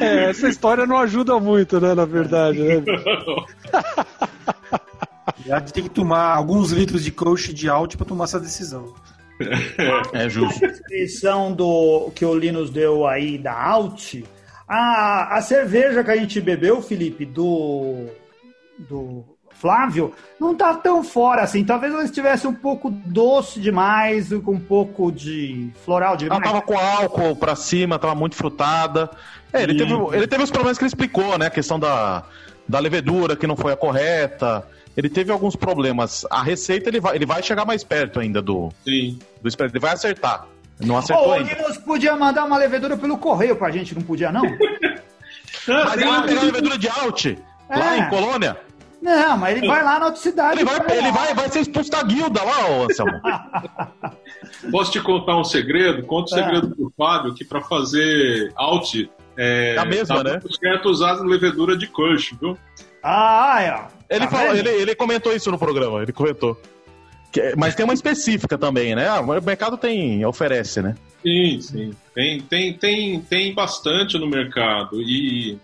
[0.00, 2.58] é, essa história não ajuda muito, né, na verdade.
[2.62, 2.82] Né?
[5.44, 8.94] Já tem que tomar alguns litros de coach de alt para tomar essa decisão.
[10.12, 10.64] É justo.
[10.64, 14.22] A descrição do que o Linus deu aí da alt
[14.72, 18.06] a, a cerveja que a gente bebeu, Felipe, do,
[18.78, 21.62] do Flávio, não tá tão fora assim.
[21.62, 26.40] Talvez ela estivesse um pouco doce demais, com um pouco de floral demais.
[26.40, 29.10] Ela tava com álcool pra cima, tava muito frutada.
[29.52, 31.48] É, ele, teve, ele teve os problemas que ele explicou, né?
[31.48, 32.24] A questão da,
[32.66, 34.66] da levedura que não foi a correta.
[34.96, 36.24] Ele teve alguns problemas.
[36.30, 39.18] A receita ele vai, ele vai chegar mais perto ainda do, Sim.
[39.42, 40.46] do Ele vai acertar.
[40.84, 41.70] Não acertou oh, ainda.
[41.70, 44.42] O podia mandar uma levedura pelo correio pra gente, não podia, não?
[44.42, 47.36] mas ele vai pegar a levedura de Alt, é.
[47.70, 48.56] lá em Colônia.
[49.00, 50.60] Não, mas ele vai lá na outra cidade.
[50.60, 53.20] Ele vai, ele vai, vai ser expulso da guilda lá, ô Anselmo.
[54.70, 56.04] Posso te contar um segredo?
[56.04, 56.44] Conta o um é.
[56.44, 58.94] segredo pro Fábio que para fazer Alt
[59.36, 60.40] é, a mesma, tá né?
[60.60, 62.56] certo usar levedura de Kush, viu?
[63.02, 64.14] Ah, é.
[64.14, 66.60] Ele, tá falou, ele, ele comentou isso no programa, ele comentou.
[67.36, 69.08] É, mas tem uma específica também, né?
[69.08, 70.94] Ah, o mercado tem, oferece, né?
[71.22, 71.90] Sim, sim.
[72.14, 75.00] Tem, tem, tem, tem bastante no mercado.
[75.00, 75.58] E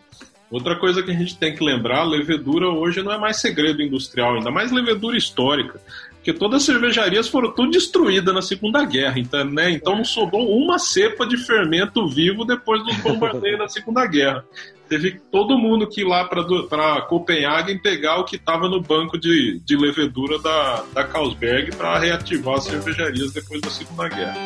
[0.50, 4.36] outra coisa que a gente tem que lembrar, levedura hoje não é mais segredo industrial,
[4.36, 5.80] ainda mais levedura histórica.
[6.14, 9.70] Porque todas as cervejarias foram tudo destruídas na Segunda Guerra, então, né?
[9.70, 14.44] Então não sobrou uma cepa de fermento vivo depois dos bombardeios da Segunda Guerra
[14.89, 19.61] teve todo mundo que ir lá para Copenhague pegar o que estava no banco de,
[19.64, 24.36] de levedura da, da Carlsberg para reativar as cervejarias depois da Segunda Guerra.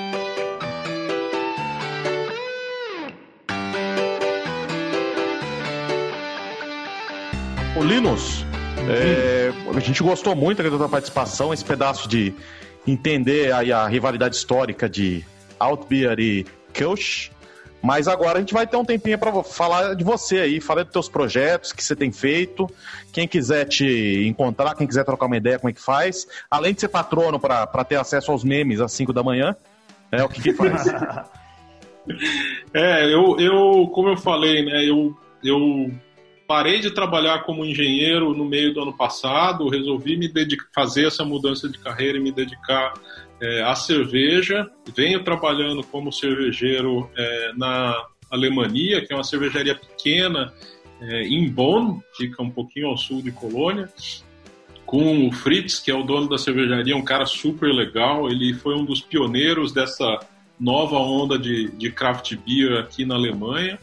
[7.74, 8.44] O Linus,
[8.88, 12.32] é, a gente gostou muito da tua participação, esse pedaço de
[12.86, 15.24] entender aí a rivalidade histórica de
[15.58, 17.31] Altbier e Kölsch.
[17.82, 20.92] Mas agora a gente vai ter um tempinho para falar de você aí, falar dos
[20.92, 22.70] teus projetos que você tem feito.
[23.12, 26.28] Quem quiser te encontrar, quem quiser trocar uma ideia, como é que faz.
[26.48, 29.56] Além de ser patrono para ter acesso aos memes às 5 da manhã,
[30.12, 30.86] é o que, que faz.
[32.72, 35.90] é, eu, eu, como eu falei, né, eu, eu
[36.46, 41.24] parei de trabalhar como engenheiro no meio do ano passado, resolvi me dedicar, fazer essa
[41.24, 42.92] mudança de carreira e me dedicar
[43.42, 44.70] é, a cerveja.
[44.96, 50.52] Venho trabalhando como cervejeiro é, na Alemanha, que é uma cervejaria pequena
[51.00, 53.88] é, em Bonn, fica um pouquinho ao sul de Colônia,
[54.86, 58.28] com o Fritz, que é o dono da cervejaria, um cara super legal.
[58.28, 60.20] Ele foi um dos pioneiros dessa
[60.60, 63.78] nova onda de, de craft beer aqui na Alemanha.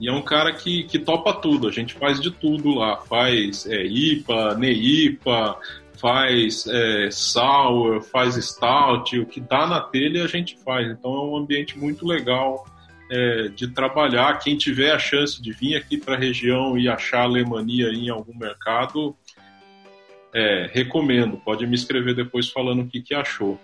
[0.00, 3.66] E é um cara que, que topa tudo, a gente faz de tudo lá, faz
[3.66, 5.56] é, IPA, NEIPA,
[5.98, 10.88] faz é, sour, faz stout, o que dá na telha a gente faz.
[10.90, 12.64] Então é um ambiente muito legal
[13.10, 14.38] é, de trabalhar.
[14.38, 18.36] Quem tiver a chance de vir aqui para a região e achar Alemanha em algum
[18.36, 19.16] mercado,
[20.34, 21.36] é, recomendo.
[21.38, 23.58] Pode me escrever depois falando o que, que achou.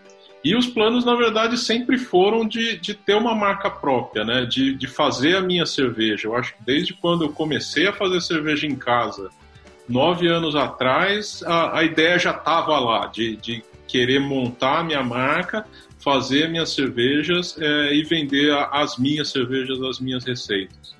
[0.44, 4.44] E os planos, na verdade, sempre foram de, de ter uma marca própria, né?
[4.44, 6.26] De, de fazer a minha cerveja.
[6.26, 9.30] Eu acho que desde quando eu comecei a fazer cerveja em casa,
[9.88, 15.02] nove anos atrás, a, a ideia já estava lá, de, de querer montar a minha
[15.02, 15.66] marca,
[15.98, 20.94] fazer minhas cervejas é, e vender as minhas cervejas, as minhas receitas.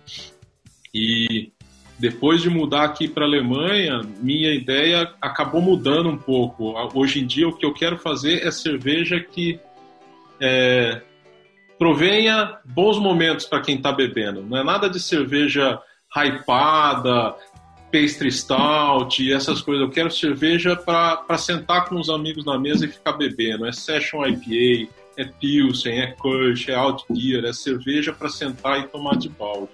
[0.94, 1.50] E
[1.98, 6.74] depois de mudar aqui para a Alemanha, minha ideia acabou mudando um pouco.
[6.94, 9.58] Hoje em dia, o que eu quero fazer é cerveja que
[10.40, 11.00] é,
[11.78, 14.42] provenha bons momentos para quem está bebendo.
[14.42, 15.80] Não é nada de cerveja
[16.14, 17.34] hypada,
[17.92, 19.84] pastry stout e essas coisas.
[19.84, 23.66] Eu quero cerveja para sentar com os amigos na mesa e ficar bebendo.
[23.66, 28.88] É session IPA, é Pilsen, é Kush, é Alt Beer, é cerveja para sentar e
[28.88, 29.70] tomar de balde.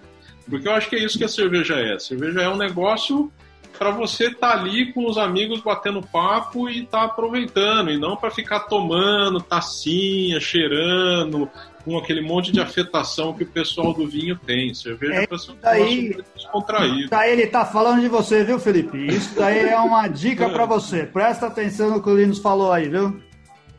[0.50, 1.94] Porque eu acho que é isso que a cerveja é.
[1.94, 3.32] A cerveja é um negócio
[3.76, 7.98] para você estar tá ali com os amigos batendo papo e estar tá aproveitando, e
[7.98, 11.50] não para ficar tomando tacinha, cheirando,
[11.84, 14.72] com aquele monte de afetação que o pessoal do vinho tem.
[14.74, 17.08] Cerveja é para ser um daí, descontraído.
[17.10, 19.06] Daí ele tá falando de você, viu, Felipe?
[19.06, 21.04] Isso daí é uma dica para você.
[21.04, 23.20] Presta atenção no que o Linus falou aí, viu?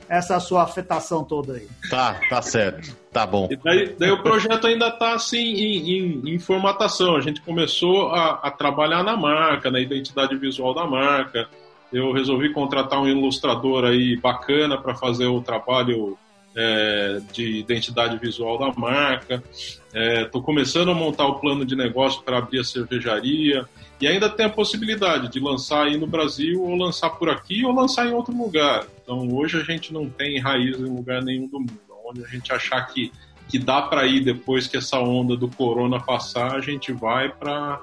[0.09, 1.67] essa sua afetação toda aí.
[1.89, 2.97] Tá, tá certo.
[3.11, 3.47] Tá bom.
[3.49, 7.15] E daí, daí o projeto ainda está assim em, em, em, formatação.
[7.15, 11.47] A gente começou a, a, trabalhar na marca, na identidade visual da marca.
[11.91, 16.15] Eu resolvi contratar um ilustrador aí bacana para fazer o trabalho
[16.55, 19.43] é, de identidade visual da marca.
[19.91, 23.67] Estou é, começando a montar o plano de negócio para abrir a cervejaria.
[23.99, 27.73] E ainda tem a possibilidade de lançar aí no Brasil, ou lançar por aqui, ou
[27.73, 28.85] lançar em outro lugar.
[29.03, 31.88] Então hoje a gente não tem raiz em lugar nenhum do mundo.
[32.09, 33.11] Onde a gente achar que,
[33.47, 37.81] que dá para ir depois que essa onda do corona passar, a gente vai para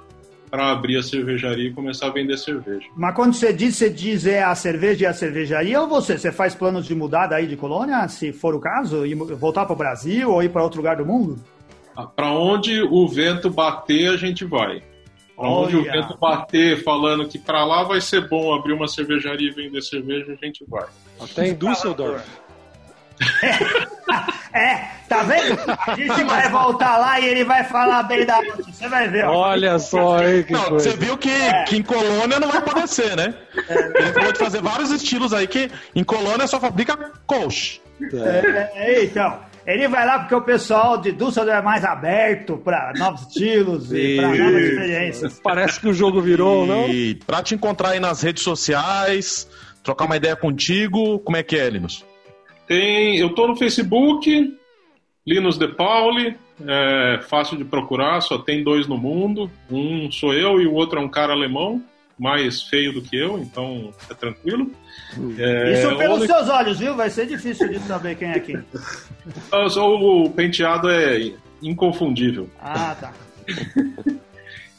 [0.48, 2.86] para abrir a cervejaria e começar a vender cerveja.
[2.96, 6.16] Mas quando você diz, você diz é a cerveja e a cervejaria ou você?
[6.16, 9.74] Você faz planos de mudar daí de colônia, se for o caso, e voltar para
[9.74, 11.38] o Brasil ou ir para outro lugar do mundo?
[11.96, 14.82] Ah, para onde o vento bater, a gente vai.
[15.36, 19.52] Onde o vento bater falando que para lá vai ser bom abrir uma cervejaria e
[19.52, 20.86] vender cerveja, a gente vai.
[21.20, 22.24] Até em Düsseldorf.
[23.42, 23.86] É,
[25.08, 25.58] tá vendo?
[25.86, 28.72] A gente vai voltar lá e ele vai falar bem da noite.
[28.72, 29.24] Você vai ver.
[29.24, 31.64] Olha só aí que não, Você viu que, é.
[31.64, 33.34] que em Colônia não vai poder ser, né?
[33.68, 34.02] É.
[34.02, 36.96] Ele falou de fazer vários estilos aí que em Colônia só fabrica
[37.26, 37.80] coach.
[38.02, 38.70] É.
[38.74, 39.38] é, então.
[39.66, 43.96] Ele vai lá porque o pessoal de Düsseldorf é mais aberto para novos estilos e,
[43.96, 45.40] e para novas experiências.
[45.42, 46.68] Parece que o jogo virou, e...
[46.68, 46.88] não?
[46.88, 49.48] E para te encontrar aí nas redes sociais,
[49.82, 52.04] trocar uma ideia contigo, como é que é, Linus?
[52.66, 54.56] Tem, eu tô no Facebook,
[55.26, 56.36] Linus De Pauli,
[56.66, 59.50] é fácil de procurar, só tem dois no mundo.
[59.70, 61.82] Um sou eu e o outro é um cara alemão,
[62.18, 64.70] mais feio do que eu, então é tranquilo.
[65.38, 66.26] É, Isso pelos onde...
[66.26, 66.94] seus olhos, viu?
[66.94, 68.64] Vai ser difícil de saber quem é quem.
[69.52, 72.48] o penteado é inconfundível.
[72.60, 73.12] Ah, tá.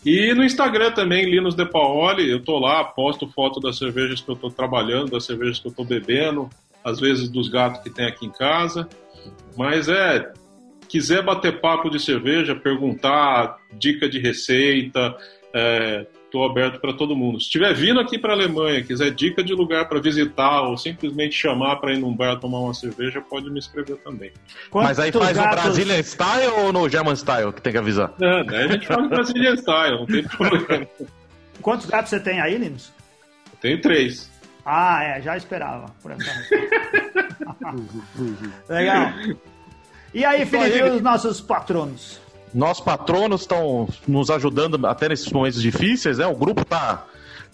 [0.05, 4.29] E no Instagram também, Linus De Paoli, eu tô lá, posto foto das cervejas que
[4.29, 6.49] eu tô trabalhando, das cervejas que eu tô bebendo,
[6.87, 8.87] às vezes dos gatos que tem aqui em casa.
[9.57, 10.31] Mas é,
[10.87, 15.13] quiser bater papo de cerveja, perguntar, dica de receita,
[16.25, 17.41] estou é, aberto para todo mundo.
[17.41, 21.35] Se estiver vindo aqui para a Alemanha, quiser dica de lugar para visitar ou simplesmente
[21.35, 24.31] chamar para ir num bar tomar uma cerveja, pode me escrever também.
[24.69, 25.55] Quantos Mas aí faz gatos...
[25.57, 28.13] no Brazilian Style ou no German Style que tem que avisar?
[28.21, 30.87] É, daí a gente faz no Brazilian Style, não tem problema.
[31.61, 32.93] Quantos gatos você tem aí, Linus?
[33.51, 34.36] Eu tenho três.
[34.69, 36.29] Ah, é, já esperava por essa
[38.67, 39.13] Legal.
[40.13, 42.19] E aí, Felipe, os nossos patronos?
[42.53, 46.27] Nossos patronos estão nos ajudando até nesses momentos difíceis, né?
[46.27, 47.05] O grupo está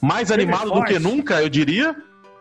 [0.01, 1.95] mais animado do que nunca, eu diria.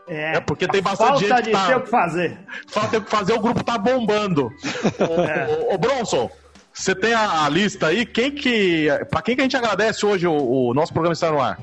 [0.08, 1.66] É, é porque tem bastante falta gente de tá...
[1.66, 2.38] ter o que fazer.
[2.68, 4.50] Falta o que fazer, o grupo tá bombando.
[5.28, 5.70] é.
[5.70, 6.30] ô, ô, Bronson,
[6.72, 8.06] você tem a, a, lista aí?
[8.06, 8.88] Quem que.
[9.10, 11.58] Pra quem que a gente agradece hoje o, o nosso programa está no ar?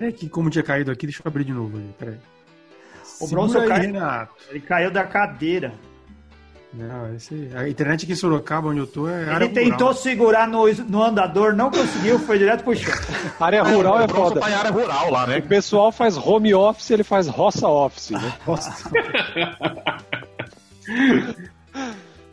[0.00, 2.16] É que como tinha caído aqui, deixa eu abrir de novo aí, peraí.
[3.20, 3.94] O Bronson caiu,
[4.50, 5.72] ele caiu da cadeira.
[6.72, 10.70] Não, esse, a internet aqui em Sorocaba, onde eu tô, é Ele tentou segurar no,
[10.84, 12.92] no andador, não conseguiu, foi direto pro chão.
[13.40, 14.40] área rural é, é foda.
[14.40, 15.38] Tá área rural lá, né?
[15.38, 18.34] O pessoal faz home office, ele faz roça office, né?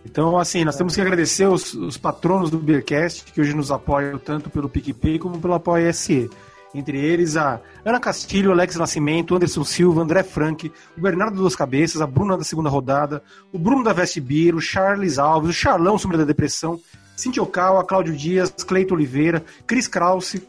[0.06, 4.18] Então, assim, nós temos que agradecer os, os patronos do Beercast, que hoje nos apoiam
[4.18, 6.30] tanto pelo PicPay como pelo Apoio SE.
[6.78, 12.02] Entre eles a Ana Castilho, Alex Nascimento, Anderson Silva, André Frank, o Bernardo Duas Cabeças,
[12.02, 15.98] a Bruna da segunda rodada, o Bruno da Veste Beer, o Charles Alves, o Charlão
[15.98, 16.80] Sombra da Depressão,
[17.16, 20.46] Cintia Okawa, Cláudio Dias, Cleito Oliveira, Cris Krause,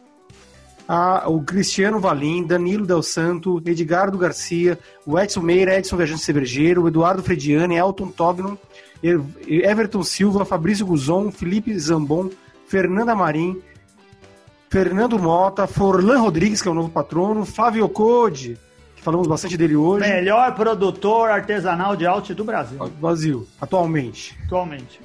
[0.87, 6.87] a, o Cristiano Valim, Danilo Del Santo, Edgardo Garcia, o Edson Meira, Edson Viajante Cervejeiro,
[6.87, 8.57] Eduardo Frediani, Elton Tognon,
[9.03, 12.29] Everton Silva, Fabrício Guzon, Felipe Zambon,
[12.67, 13.61] Fernanda Marim,
[14.69, 18.57] Fernando Mota, Forlan Rodrigues, que é o novo patrono, Flávio Code,
[18.95, 20.07] que falamos bastante dele hoje.
[20.07, 22.77] Melhor produtor artesanal de alt do Brasil.
[22.99, 24.37] Brasil, atualmente.
[24.45, 24.99] Atualmente.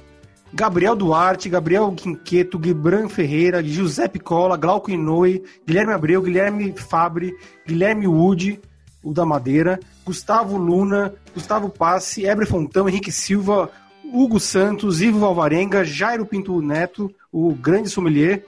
[0.53, 7.33] Gabriel Duarte, Gabriel Quinqueto, Guibran Ferreira, Giuseppe Cola, Glauco Inoue, Guilherme Abreu, Guilherme Fabre,
[7.65, 8.61] Guilherme Wood,
[9.01, 13.71] o da Madeira, Gustavo Luna, Gustavo Passe, Ebre Fontão, Henrique Silva,
[14.05, 18.45] Hugo Santos, Ivo Valvarenga, Jairo Pinto Neto, o grande sommelier,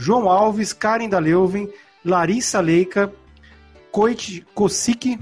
[0.00, 1.68] João Alves, Karen da Leuven,
[2.02, 3.12] Larissa Leica,
[3.92, 5.18] Coit Kosik,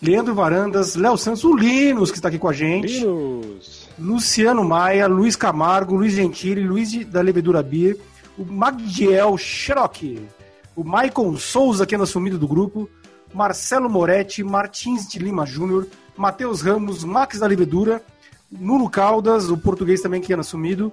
[0.00, 3.00] Leandro Varandas, Léo Santos, o Linus, que está aqui com a gente.
[3.00, 3.88] Linus.
[3.98, 7.98] Luciano Maia, Luiz Camargo, Luiz Gentili, Luiz da Levedura Beer,
[8.38, 10.26] o Magdiel Cherokee,
[10.74, 12.88] o Maicon Souza, que anda sumido do grupo,
[13.34, 15.86] Marcelo Moretti, Martins de Lima Júnior,
[16.16, 18.02] Matheus Ramos, Max da Levedura,
[18.50, 20.90] Nuno Caldas, o português também que anda sumido,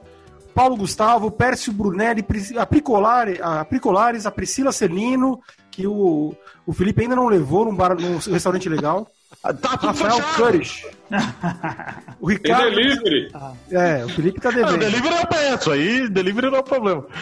[0.54, 2.26] Paulo Gustavo, Pércio Brunelli,
[2.58, 5.39] a Pricolare- a Pricolares, a Priscila Celino,
[5.72, 6.36] que o,
[6.66, 9.08] o Felipe ainda não levou num, bar, num restaurante legal.
[9.62, 10.20] Tá Rafael.
[10.36, 10.86] Curish.
[12.20, 12.76] o Tem Ricardo.
[12.76, 13.32] delivery.
[13.72, 14.80] É, o Felipe tá Ah, o devendo.
[14.80, 17.06] delivery eu peço, aí delivery não é problema.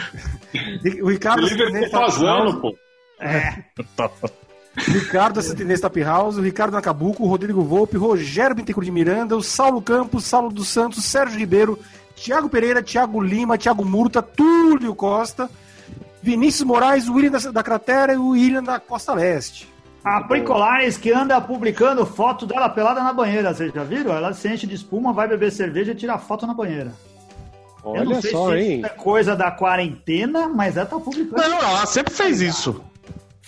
[1.02, 2.74] O Ricardo Delivery tá fazendo, pô.
[4.76, 9.36] O Ricardo Acidente Tap House, o Ricardo Nacabuco, o Rodrigo Volpe, Rogério Bittencourt de Miranda,
[9.36, 11.78] o Saulo Campos, Saulo dos Santos, Sérgio Ribeiro,
[12.18, 15.48] Thiago Pereira, Thiago Lima, Thiago Murta, Túlio Costa,
[16.22, 19.68] Vinícius Moraes, o William da, da Cratera e o William da Costa Leste.
[20.04, 24.14] A Pricolares que anda publicando foto dela pelada na banheira, vocês já viram?
[24.14, 26.92] Ela se enche de espuma, vai beber cerveja e tira foto na banheira.
[27.84, 28.76] Eu não Olha sei só, se hein?
[28.78, 31.48] isso é coisa da quarentena, mas ela tá publicando.
[31.48, 32.82] Não, ela sempre fez isso.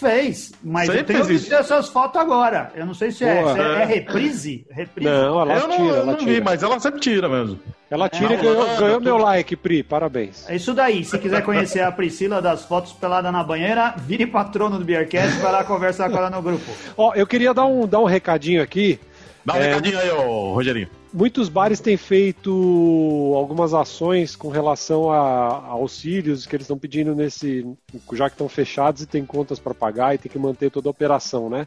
[0.01, 2.73] Fez, mas Sempre eu tenho que ver essas fotos agora.
[2.75, 4.67] Eu não sei se é, se é, é reprise.
[4.71, 5.11] reprise.
[5.11, 6.45] Não, ela eu não, tira, eu ela não vi, tira.
[6.45, 7.61] mas ela sempre tira mesmo.
[7.91, 9.83] Ela tira e Não, ganhou, ganhou meu like, Pri.
[9.83, 10.49] Parabéns.
[10.49, 11.05] É isso daí.
[11.05, 15.53] Se quiser conhecer a Priscila das fotos pelada na banheira, vire patrono do Beercast vai
[15.53, 16.65] lá conversar com ela no grupo.
[16.97, 18.99] Ó, eu queria dar um, dar um recadinho aqui.
[19.45, 19.69] Dá um É.
[19.69, 20.89] recadinho aí, ô, Rogerinho.
[21.13, 27.15] Muitos bares têm feito algumas ações com relação a, a auxílios que eles estão pedindo
[27.15, 27.67] nesse.
[28.13, 30.93] já que estão fechados e tem contas para pagar e tem que manter toda a
[30.93, 31.67] operação, né?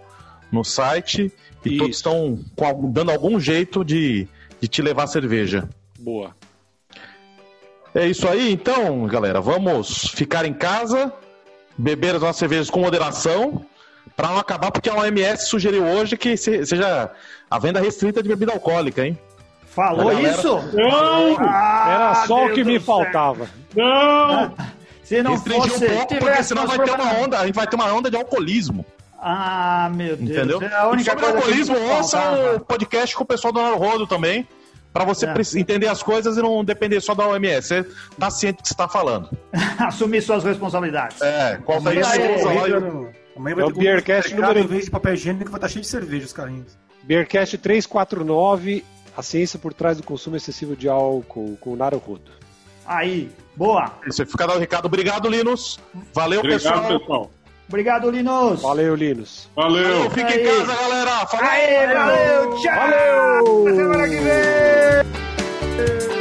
[0.52, 1.32] no site.
[1.66, 1.78] E Isso.
[1.80, 4.28] todos estão com dando algum jeito de,
[4.62, 5.68] de te levar cerveja.
[6.00, 6.36] Boa.
[7.94, 9.42] É isso aí, então, galera.
[9.42, 11.12] Vamos ficar em casa,
[11.78, 13.66] beber as nossas cervejas com moderação,
[14.16, 17.12] para não acabar, porque a OMS sugeriu hoje que se- seja
[17.50, 19.20] a venda restrita de bebida alcoólica, hein?
[19.72, 20.56] Falou galera- isso?
[20.74, 21.38] Não!
[21.40, 22.86] Ah, Era só o Deus que do me céu.
[22.86, 23.50] faltava.
[23.76, 24.54] Não!
[25.04, 27.68] Se não Restringir fosse, um pouco, porque senão vai ter uma onda, a gente vai
[27.68, 28.86] ter uma onda de alcoolismo.
[29.22, 30.30] Ah, meu Deus.
[30.38, 30.62] Entendeu?
[30.62, 32.56] É a e única sobre coisa alcoolismo, que ouça faltava.
[32.56, 34.48] o podcast com o pessoal do Rodo também,
[34.94, 35.34] para você É.
[35.60, 37.68] entender as coisas e não depender só da OMS.
[37.68, 37.86] Você
[38.18, 39.30] tá ciente do que você tá falando.
[39.80, 41.22] Assumir suas responsabilidades.
[41.22, 43.80] É, qual tá vai ter Usa lá e- no- amanhã É vai o ter corrida
[43.80, 46.78] Beercast número- Em vez de papel higiênico, vai estar cheio de cerveja os carrinhos.
[47.04, 48.84] Beercast 349,
[49.16, 52.32] a ciência por trás do consumo excessivo de álcool, com o Naruhodo.
[52.86, 53.92] Aí, boa.
[54.08, 54.86] Isso, fica dado o recado.
[54.86, 55.80] Obrigado, Linus.
[56.14, 57.00] Valeu, Obrigado, pessoal.
[57.00, 57.32] pessoal.
[57.68, 58.62] Obrigado, Linus.
[58.62, 59.50] Valeu, Linus.
[59.56, 60.10] Valeu.
[60.12, 60.46] Fica em Aí.
[60.46, 61.26] casa, galera.
[61.26, 61.46] Falou!
[61.50, 62.76] Aê, valeu, tchau.
[62.76, 63.62] Valeu.
[63.62, 66.21] Até semana que vem.